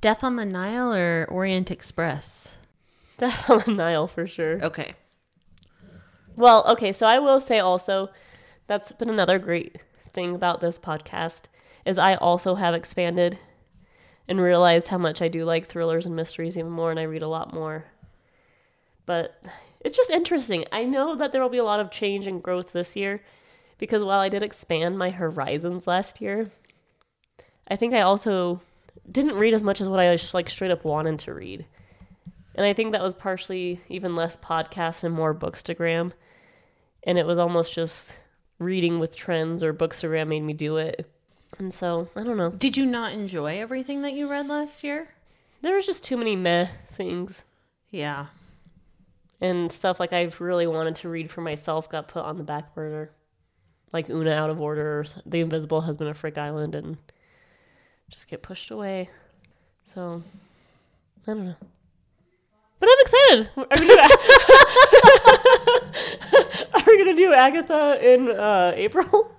Death 0.00 0.22
on 0.24 0.36
the 0.36 0.46
Nile 0.46 0.94
or 0.94 1.26
Orient 1.28 1.70
Express? 1.70 2.56
Death 3.18 3.50
on 3.50 3.62
the 3.66 3.72
Nile 3.72 4.06
for 4.06 4.26
sure. 4.26 4.62
Okay. 4.62 4.94
Well, 6.36 6.64
okay, 6.68 6.92
so 6.92 7.06
I 7.06 7.18
will 7.18 7.40
say 7.40 7.58
also 7.58 8.08
that's 8.70 8.92
been 8.92 9.10
another 9.10 9.40
great 9.40 9.78
thing 10.12 10.32
about 10.32 10.60
this 10.60 10.78
podcast 10.78 11.46
is 11.84 11.98
I 11.98 12.14
also 12.14 12.54
have 12.54 12.72
expanded 12.72 13.36
and 14.28 14.40
realized 14.40 14.86
how 14.86 14.98
much 14.98 15.20
I 15.20 15.26
do 15.26 15.44
like 15.44 15.66
thrillers 15.66 16.06
and 16.06 16.14
mysteries 16.14 16.56
even 16.56 16.70
more 16.70 16.92
and 16.92 17.00
I 17.00 17.02
read 17.02 17.22
a 17.22 17.28
lot 17.28 17.52
more. 17.52 17.86
But 19.06 19.42
it's 19.80 19.96
just 19.96 20.12
interesting. 20.12 20.66
I 20.70 20.84
know 20.84 21.16
that 21.16 21.32
there 21.32 21.42
will 21.42 21.48
be 21.48 21.58
a 21.58 21.64
lot 21.64 21.80
of 21.80 21.90
change 21.90 22.28
and 22.28 22.40
growth 22.40 22.70
this 22.70 22.94
year 22.94 23.20
because 23.78 24.04
while 24.04 24.20
I 24.20 24.28
did 24.28 24.44
expand 24.44 24.96
my 24.96 25.10
horizons 25.10 25.88
last 25.88 26.20
year, 26.20 26.52
I 27.66 27.74
think 27.74 27.92
I 27.92 28.02
also 28.02 28.60
didn't 29.10 29.34
read 29.34 29.52
as 29.52 29.64
much 29.64 29.80
as 29.80 29.88
what 29.88 29.98
I 29.98 30.16
just 30.16 30.32
like 30.32 30.48
straight 30.48 30.70
up 30.70 30.84
wanted 30.84 31.18
to 31.18 31.34
read. 31.34 31.66
And 32.54 32.64
I 32.64 32.72
think 32.72 32.92
that 32.92 33.02
was 33.02 33.14
partially 33.14 33.80
even 33.88 34.14
less 34.14 34.36
podcasts 34.36 35.02
and 35.02 35.12
more 35.12 35.34
bookstagram. 35.34 36.12
And 37.02 37.18
it 37.18 37.26
was 37.26 37.40
almost 37.40 37.74
just 37.74 38.14
reading 38.60 39.00
with 39.00 39.16
trends 39.16 39.62
or 39.64 39.74
bookstagram 39.74 40.28
made 40.28 40.42
me 40.42 40.52
do 40.52 40.76
it. 40.76 41.10
And 41.58 41.74
so, 41.74 42.08
I 42.14 42.22
don't 42.22 42.36
know. 42.36 42.50
Did 42.50 42.76
you 42.76 42.86
not 42.86 43.12
enjoy 43.12 43.58
everything 43.60 44.02
that 44.02 44.12
you 44.12 44.30
read 44.30 44.46
last 44.46 44.84
year? 44.84 45.08
There 45.62 45.74
was 45.74 45.86
just 45.86 46.04
too 46.04 46.16
many 46.16 46.36
meh 46.36 46.68
things. 46.92 47.42
Yeah. 47.90 48.26
And 49.40 49.72
stuff 49.72 49.98
like 49.98 50.12
I've 50.12 50.40
really 50.40 50.66
wanted 50.66 50.94
to 50.96 51.08
read 51.08 51.30
for 51.30 51.40
myself 51.40 51.90
got 51.90 52.06
put 52.06 52.24
on 52.24 52.36
the 52.36 52.44
back 52.44 52.74
burner. 52.74 53.10
Like 53.92 54.08
Oona 54.08 54.30
Out 54.30 54.50
of 54.50 54.60
Order 54.60 55.00
or 55.00 55.04
The 55.26 55.40
Invisible 55.40 55.80
Husband 55.80 56.08
of 56.08 56.16
Frick 56.16 56.38
Island 56.38 56.76
and 56.76 56.96
just 58.08 58.28
get 58.28 58.42
pushed 58.42 58.70
away. 58.70 59.10
So, 59.94 60.22
I 61.26 61.32
don't 61.32 61.46
know. 61.46 61.56
But 62.78 62.88
I'm 62.90 62.98
excited. 63.00 63.50
Are 63.56 63.80
we 63.80 63.88
gonna, 63.88 64.08
Are 66.74 66.82
we 66.86 66.98
gonna 66.98 67.16
do 67.16 67.32
Agatha 67.32 67.98
in 68.14 68.28
uh, 68.30 68.72
April? 68.74 69.30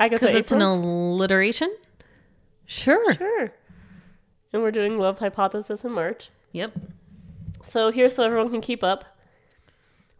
Agatha 0.00 0.20
Because 0.24 0.34
it's 0.34 0.52
an 0.52 0.58
Aprils? 0.62 0.82
alliteration? 0.84 1.74
Sure. 2.66 3.14
Sure. 3.14 3.52
And 4.52 4.62
we're 4.62 4.70
doing 4.70 4.98
Love 4.98 5.18
Hypothesis 5.18 5.84
in 5.84 5.92
March. 5.92 6.30
Yep. 6.52 6.72
So 7.64 7.90
here's 7.90 8.14
so 8.14 8.24
everyone 8.24 8.50
can 8.50 8.60
keep 8.60 8.82
up. 8.84 9.04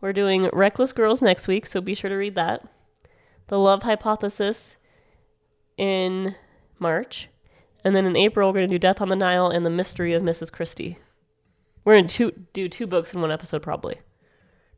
We're 0.01 0.13
doing 0.13 0.51
Reckless 0.53 0.93
Girls 0.93 1.23
next 1.23 1.49
week, 1.49 1.67
so 1.67 1.81
be 1.81 1.95
sure 1.95 2.11
to 2.11 2.17
read 2.17 2.35
that. 2.35 2.67
The 3.49 3.59
Love 3.59 3.83
Hypothesis 3.85 4.77
in 5.77 6.35
March. 6.79 7.29
And 7.85 7.95
then 7.95 8.07
in 8.07 8.17
April, 8.17 8.49
we're 8.49 8.61
going 8.61 8.69
to 8.69 8.75
do 8.75 8.79
Death 8.79 9.01
on 9.01 9.09
the 9.09 9.17
Nile 9.17 9.49
and 9.49 9.65
The 9.65 9.71
Mystery 9.71 10.13
of 10.15 10.23
Mrs. 10.23 10.51
Christie. 10.53 10.99
We're 11.85 11.95
going 11.95 12.09
to 12.09 12.33
do 12.53 12.69
two 12.69 12.87
books 12.87 13.13
in 13.15 13.21
one 13.21 13.31
episode, 13.31 13.63
probably, 13.63 13.99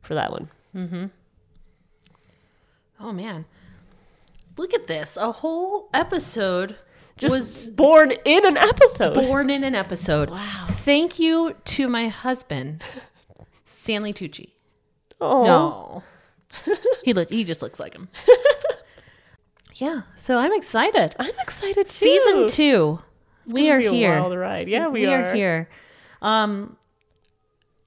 for 0.07 0.15
that 0.15 0.31
one. 0.31 0.49
Mm-hmm. 0.73 1.05
Oh, 2.99 3.11
man. 3.11 3.45
Look 4.57 4.73
at 4.73 4.87
this. 4.87 5.17
A 5.17 5.31
whole 5.31 5.89
episode 5.93 6.77
Just 7.17 7.35
was 7.35 7.67
born 7.69 8.13
in 8.25 8.45
an 8.45 8.57
episode. 8.57 9.13
born 9.13 9.49
in 9.49 9.63
an 9.63 9.75
episode. 9.75 10.29
Wow. 10.29 10.67
Thank 10.69 11.19
you 11.19 11.55
to 11.65 11.87
my 11.87 12.07
husband, 12.07 12.81
Stanley 13.71 14.13
Tucci. 14.13 14.51
Oh, 15.19 15.43
No. 15.43 16.03
he 17.03 17.13
look 17.13 17.29
he 17.29 17.43
just 17.43 17.61
looks 17.61 17.77
like 17.79 17.93
him. 17.93 18.07
yeah, 19.75 20.03
so 20.15 20.37
I'm 20.37 20.53
excited. 20.53 21.13
I'm 21.19 21.37
excited 21.41 21.85
too. 21.87 21.91
Season 21.91 22.47
2. 22.47 22.99
we 23.47 23.69
are 23.69 23.79
here. 23.79 24.11
Wild 24.17 24.35
ride. 24.37 24.69
Yeah, 24.69 24.87
we, 24.87 25.01
we 25.01 25.13
are 25.13 25.33
here. 25.35 25.69
Um 26.21 26.77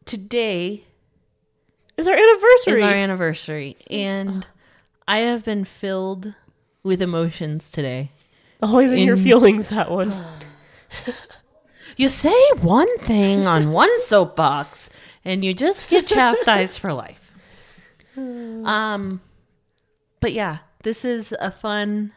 today 0.05 0.85
It's 2.01 2.09
our 2.09 2.15
anniversary. 2.15 2.73
is 2.79 2.83
our 2.83 2.95
anniversary 2.95 3.77
and 3.91 4.47
I 5.07 5.19
have 5.19 5.45
been 5.45 5.67
filled 5.67 6.33
with 6.83 7.03
emotions 7.03 7.71
today. 7.71 8.11
Always 8.63 8.91
in, 8.91 9.01
your 9.01 9.19
feelings, 9.19 9.69
that 9.69 9.91
one. 9.91 10.13
You 11.97 12.09
say 12.09 12.35
one 12.63 12.99
thing 13.01 13.47
on 13.47 13.73
one 13.73 13.91
soapbox 14.07 14.89
and 15.23 15.45
you 15.45 15.53
just 15.53 15.91
get 15.91 16.07
chastised 16.07 16.79
for 16.81 16.93
life. 16.95 17.35
Um 18.17 19.21
but 20.21 20.33
yeah, 20.33 20.59
this 20.83 21.05
is 21.05 21.35
a 21.39 21.51
fun 21.51 22.13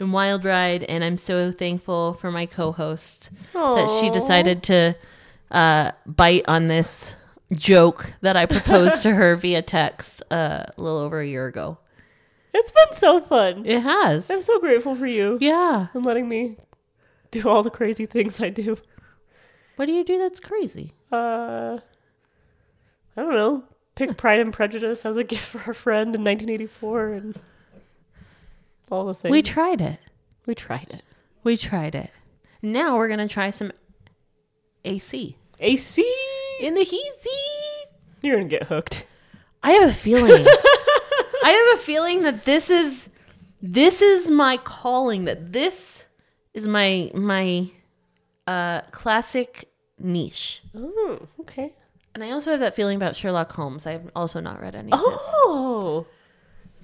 and 0.00 0.12
wild 0.12 0.44
ride 0.44 0.82
and 0.82 1.04
I'm 1.04 1.16
so 1.16 1.52
thankful 1.52 2.14
for 2.14 2.32
my 2.32 2.46
co-host 2.46 3.30
that 3.52 3.98
she 4.00 4.10
decided 4.10 4.64
to 4.64 4.96
uh 5.52 5.92
bite 6.06 6.44
on 6.48 6.66
this 6.66 7.14
joke 7.52 8.12
that 8.22 8.36
I 8.36 8.46
proposed 8.46 9.02
to 9.02 9.14
her 9.14 9.36
via 9.36 9.62
text 9.62 10.22
uh, 10.30 10.64
a 10.76 10.82
little 10.82 10.98
over 10.98 11.20
a 11.20 11.26
year 11.26 11.46
ago. 11.46 11.78
It's 12.54 12.72
been 12.72 12.94
so 12.98 13.20
fun. 13.20 13.66
It 13.66 13.80
has. 13.82 14.30
I'm 14.30 14.42
so 14.42 14.58
grateful 14.60 14.94
for 14.94 15.06
you 15.06 15.36
Yeah. 15.40 15.88
and 15.92 16.04
letting 16.06 16.28
me 16.28 16.56
do 17.30 17.48
all 17.48 17.62
the 17.62 17.70
crazy 17.70 18.06
things 18.06 18.40
I 18.40 18.48
do. 18.48 18.78
What 19.76 19.86
do 19.86 19.92
you 19.92 20.04
do 20.04 20.18
that's 20.18 20.40
crazy? 20.40 20.94
Uh, 21.12 21.78
I 23.16 23.22
don't 23.22 23.34
know. 23.34 23.64
Pick 23.94 24.16
Pride 24.16 24.40
and 24.40 24.52
Prejudice 24.52 25.04
as 25.04 25.16
a 25.16 25.24
gift 25.24 25.44
for 25.46 25.70
a 25.70 25.74
friend 25.74 26.14
in 26.14 26.22
1984 26.24 27.08
and 27.12 27.38
all 28.90 29.04
the 29.06 29.14
things. 29.14 29.30
We 29.32 29.42
tried 29.42 29.80
it. 29.80 29.98
we 30.46 30.54
tried 30.54 30.88
it. 30.90 31.02
We 31.44 31.56
tried 31.56 31.94
it. 31.94 32.10
Now 32.62 32.96
we're 32.96 33.08
gonna 33.08 33.28
try 33.28 33.50
some 33.50 33.72
AC 34.84 35.36
AC. 35.60 36.14
In 36.60 36.74
the 36.74 36.80
heezy. 36.80 37.86
You're 38.22 38.36
gonna 38.36 38.48
get 38.48 38.64
hooked. 38.64 39.04
I 39.62 39.72
have 39.72 39.90
a 39.90 39.92
feeling. 39.94 40.46
I 41.44 41.50
have 41.50 41.78
a 41.80 41.82
feeling 41.82 42.22
that 42.22 42.44
this 42.44 42.70
is 42.70 43.08
this 43.62 44.02
is 44.02 44.30
my 44.30 44.56
calling. 44.58 45.24
That 45.24 45.52
this 45.52 46.04
is 46.54 46.66
my 46.68 47.10
my 47.14 47.70
uh 48.46 48.82
classic 48.90 49.68
niche. 49.98 50.62
Oh, 50.74 51.26
okay. 51.40 51.72
And 52.14 52.24
I 52.24 52.30
also 52.30 52.50
have 52.52 52.60
that 52.60 52.74
feeling 52.74 52.96
about 52.96 53.14
Sherlock 53.14 53.52
Holmes. 53.52 53.86
I 53.86 53.92
have 53.92 54.10
also 54.16 54.40
not 54.40 54.60
read 54.60 54.74
any. 54.74 54.90
Oh, 54.94 56.06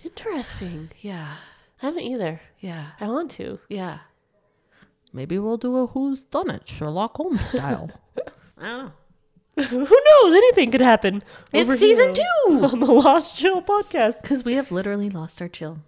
Interesting. 0.05 0.91
Yeah. 1.01 1.37
I 1.83 1.87
haven't 1.87 2.03
either. 2.03 2.41
Yeah. 2.61 2.89
I 3.01 3.07
want 3.07 3.31
to. 3.33 3.59
Yeah. 3.68 4.01
Maybe 5.12 5.39
we'll 5.39 5.57
do 5.59 5.77
a 5.79 5.87
who's 5.87 6.27
done 6.27 6.51
it 6.51 6.68
Sherlock 6.68 7.16
Holmes 7.16 7.41
style. 7.49 7.91
I 8.59 8.66
don't 8.66 8.85
know. 8.87 8.93
Who 9.68 9.80
knows? 9.80 10.34
Anything 10.34 10.70
could 10.70 10.80
happen. 10.80 11.22
It's 11.53 11.78
season 11.78 12.14
two. 12.14 12.22
on 12.48 12.80
the 12.80 12.86
Lost 12.86 13.36
Chill 13.36 13.61
podcast. 13.61 14.22
Because 14.22 14.44
we 14.44 14.55
have 14.55 14.72
literally 14.72 15.11
lost 15.11 15.42
our 15.42 15.48
chill. 15.48 15.78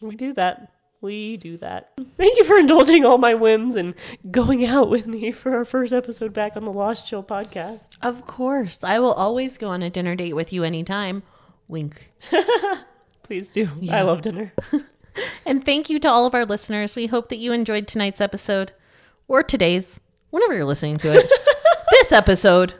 We 0.00 0.16
do 0.16 0.32
that. 0.34 0.72
We 1.02 1.36
do 1.36 1.56
that. 1.58 1.92
Thank 2.16 2.38
you 2.38 2.44
for 2.44 2.56
indulging 2.56 3.04
all 3.04 3.18
my 3.18 3.34
whims 3.34 3.76
and 3.76 3.94
going 4.30 4.64
out 4.64 4.88
with 4.88 5.06
me 5.06 5.32
for 5.32 5.54
our 5.56 5.64
first 5.64 5.92
episode 5.92 6.32
back 6.32 6.56
on 6.56 6.64
the 6.64 6.72
Lost 6.72 7.06
Chill 7.06 7.22
podcast. 7.22 7.80
Of 8.00 8.24
course. 8.24 8.82
I 8.82 9.00
will 9.00 9.12
always 9.12 9.58
go 9.58 9.68
on 9.68 9.82
a 9.82 9.90
dinner 9.90 10.14
date 10.14 10.34
with 10.34 10.52
you 10.52 10.62
anytime. 10.62 11.24
Wink. 11.68 12.10
Please 13.24 13.48
do. 13.48 13.68
I 13.90 14.02
love 14.02 14.22
dinner. 14.22 14.52
And 15.44 15.64
thank 15.64 15.90
you 15.90 15.98
to 16.00 16.08
all 16.08 16.24
of 16.24 16.34
our 16.34 16.44
listeners. 16.46 16.96
We 16.96 17.06
hope 17.06 17.28
that 17.28 17.36
you 17.36 17.52
enjoyed 17.52 17.86
tonight's 17.86 18.20
episode 18.20 18.72
or 19.28 19.42
today's, 19.42 20.00
whenever 20.30 20.54
you're 20.54 20.64
listening 20.64 20.96
to 20.98 21.12
it. 21.18 21.30
This 21.92 22.10
episode. 22.10 22.72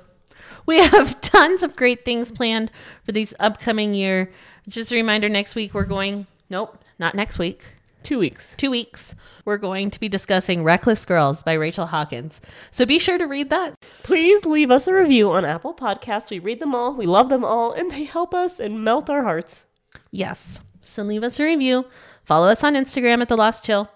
We 0.65 0.79
have 0.79 1.21
tons 1.21 1.63
of 1.63 1.77
great 1.77 2.03
things 2.03 2.33
planned 2.33 2.71
for 3.05 3.13
these 3.13 3.35
upcoming 3.39 3.93
year. 3.93 4.33
Just 4.67 4.91
a 4.91 4.95
reminder 4.95 5.29
next 5.29 5.55
week 5.55 5.75
we're 5.75 5.85
going, 5.85 6.27
nope, 6.49 6.83
not 6.99 7.15
next 7.15 7.39
week. 7.39 7.63
Two 8.03 8.19
weeks. 8.19 8.55
Two 8.57 8.71
weeks, 8.71 9.15
we're 9.45 9.59
going 9.59 9.91
to 9.91 10.01
be 10.01 10.09
discussing 10.09 10.65
Reckless 10.65 11.05
Girls 11.05 11.43
by 11.43 11.53
Rachel 11.53 11.89
Hawkins. 11.89 12.41
So 12.71 12.87
be 12.87 12.99
sure 12.99 13.19
to 13.19 13.27
read 13.27 13.51
that. 13.51 13.75
Please 14.03 14.47
leave 14.47 14.71
us 14.71 14.87
a 14.87 14.95
review 14.95 15.31
on 15.31 15.45
Apple 15.45 15.75
Podcasts. 15.75 16.31
We 16.31 16.39
read 16.39 16.59
them 16.59 16.75
all. 16.75 16.95
We 16.95 17.05
love 17.05 17.29
them 17.29 17.45
all, 17.45 17.75
and 17.75 17.91
they 17.91 18.05
help 18.05 18.33
us 18.33 18.59
and 18.59 18.83
melt 18.83 19.11
our 19.11 19.25
hearts. 19.25 19.67
Yes. 20.11 20.63
So 20.81 21.03
leave 21.03 21.23
us 21.23 21.39
a 21.39 21.45
review. 21.45 21.85
Follow 22.25 22.47
us 22.47 22.65
on 22.65 22.77
Instagram 22.77 23.21
at 23.21 23.29
The 23.29 23.37
Lost 23.37 23.63
Chill, 23.63 23.91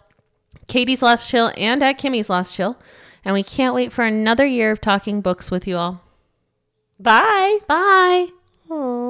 Katey's 0.69 1.01
Lost 1.01 1.31
Chill, 1.31 1.53
and 1.57 1.83
at 1.83 1.97
Kimmy's 1.97 2.29
Lost 2.29 2.55
Chill. 2.55 2.77
And 3.27 3.35
we 3.35 3.43
can't 3.43 3.75
wait 3.75 3.91
for 3.91 4.05
another 4.05 4.47
year 4.47 4.71
of 4.71 4.81
talking 4.81 5.21
books 5.21 5.51
with 5.51 5.67
you 5.67 5.77
all. 5.77 6.01
Bye. 7.01 7.59
Bye. 7.67 8.29
Aww. 8.71 9.06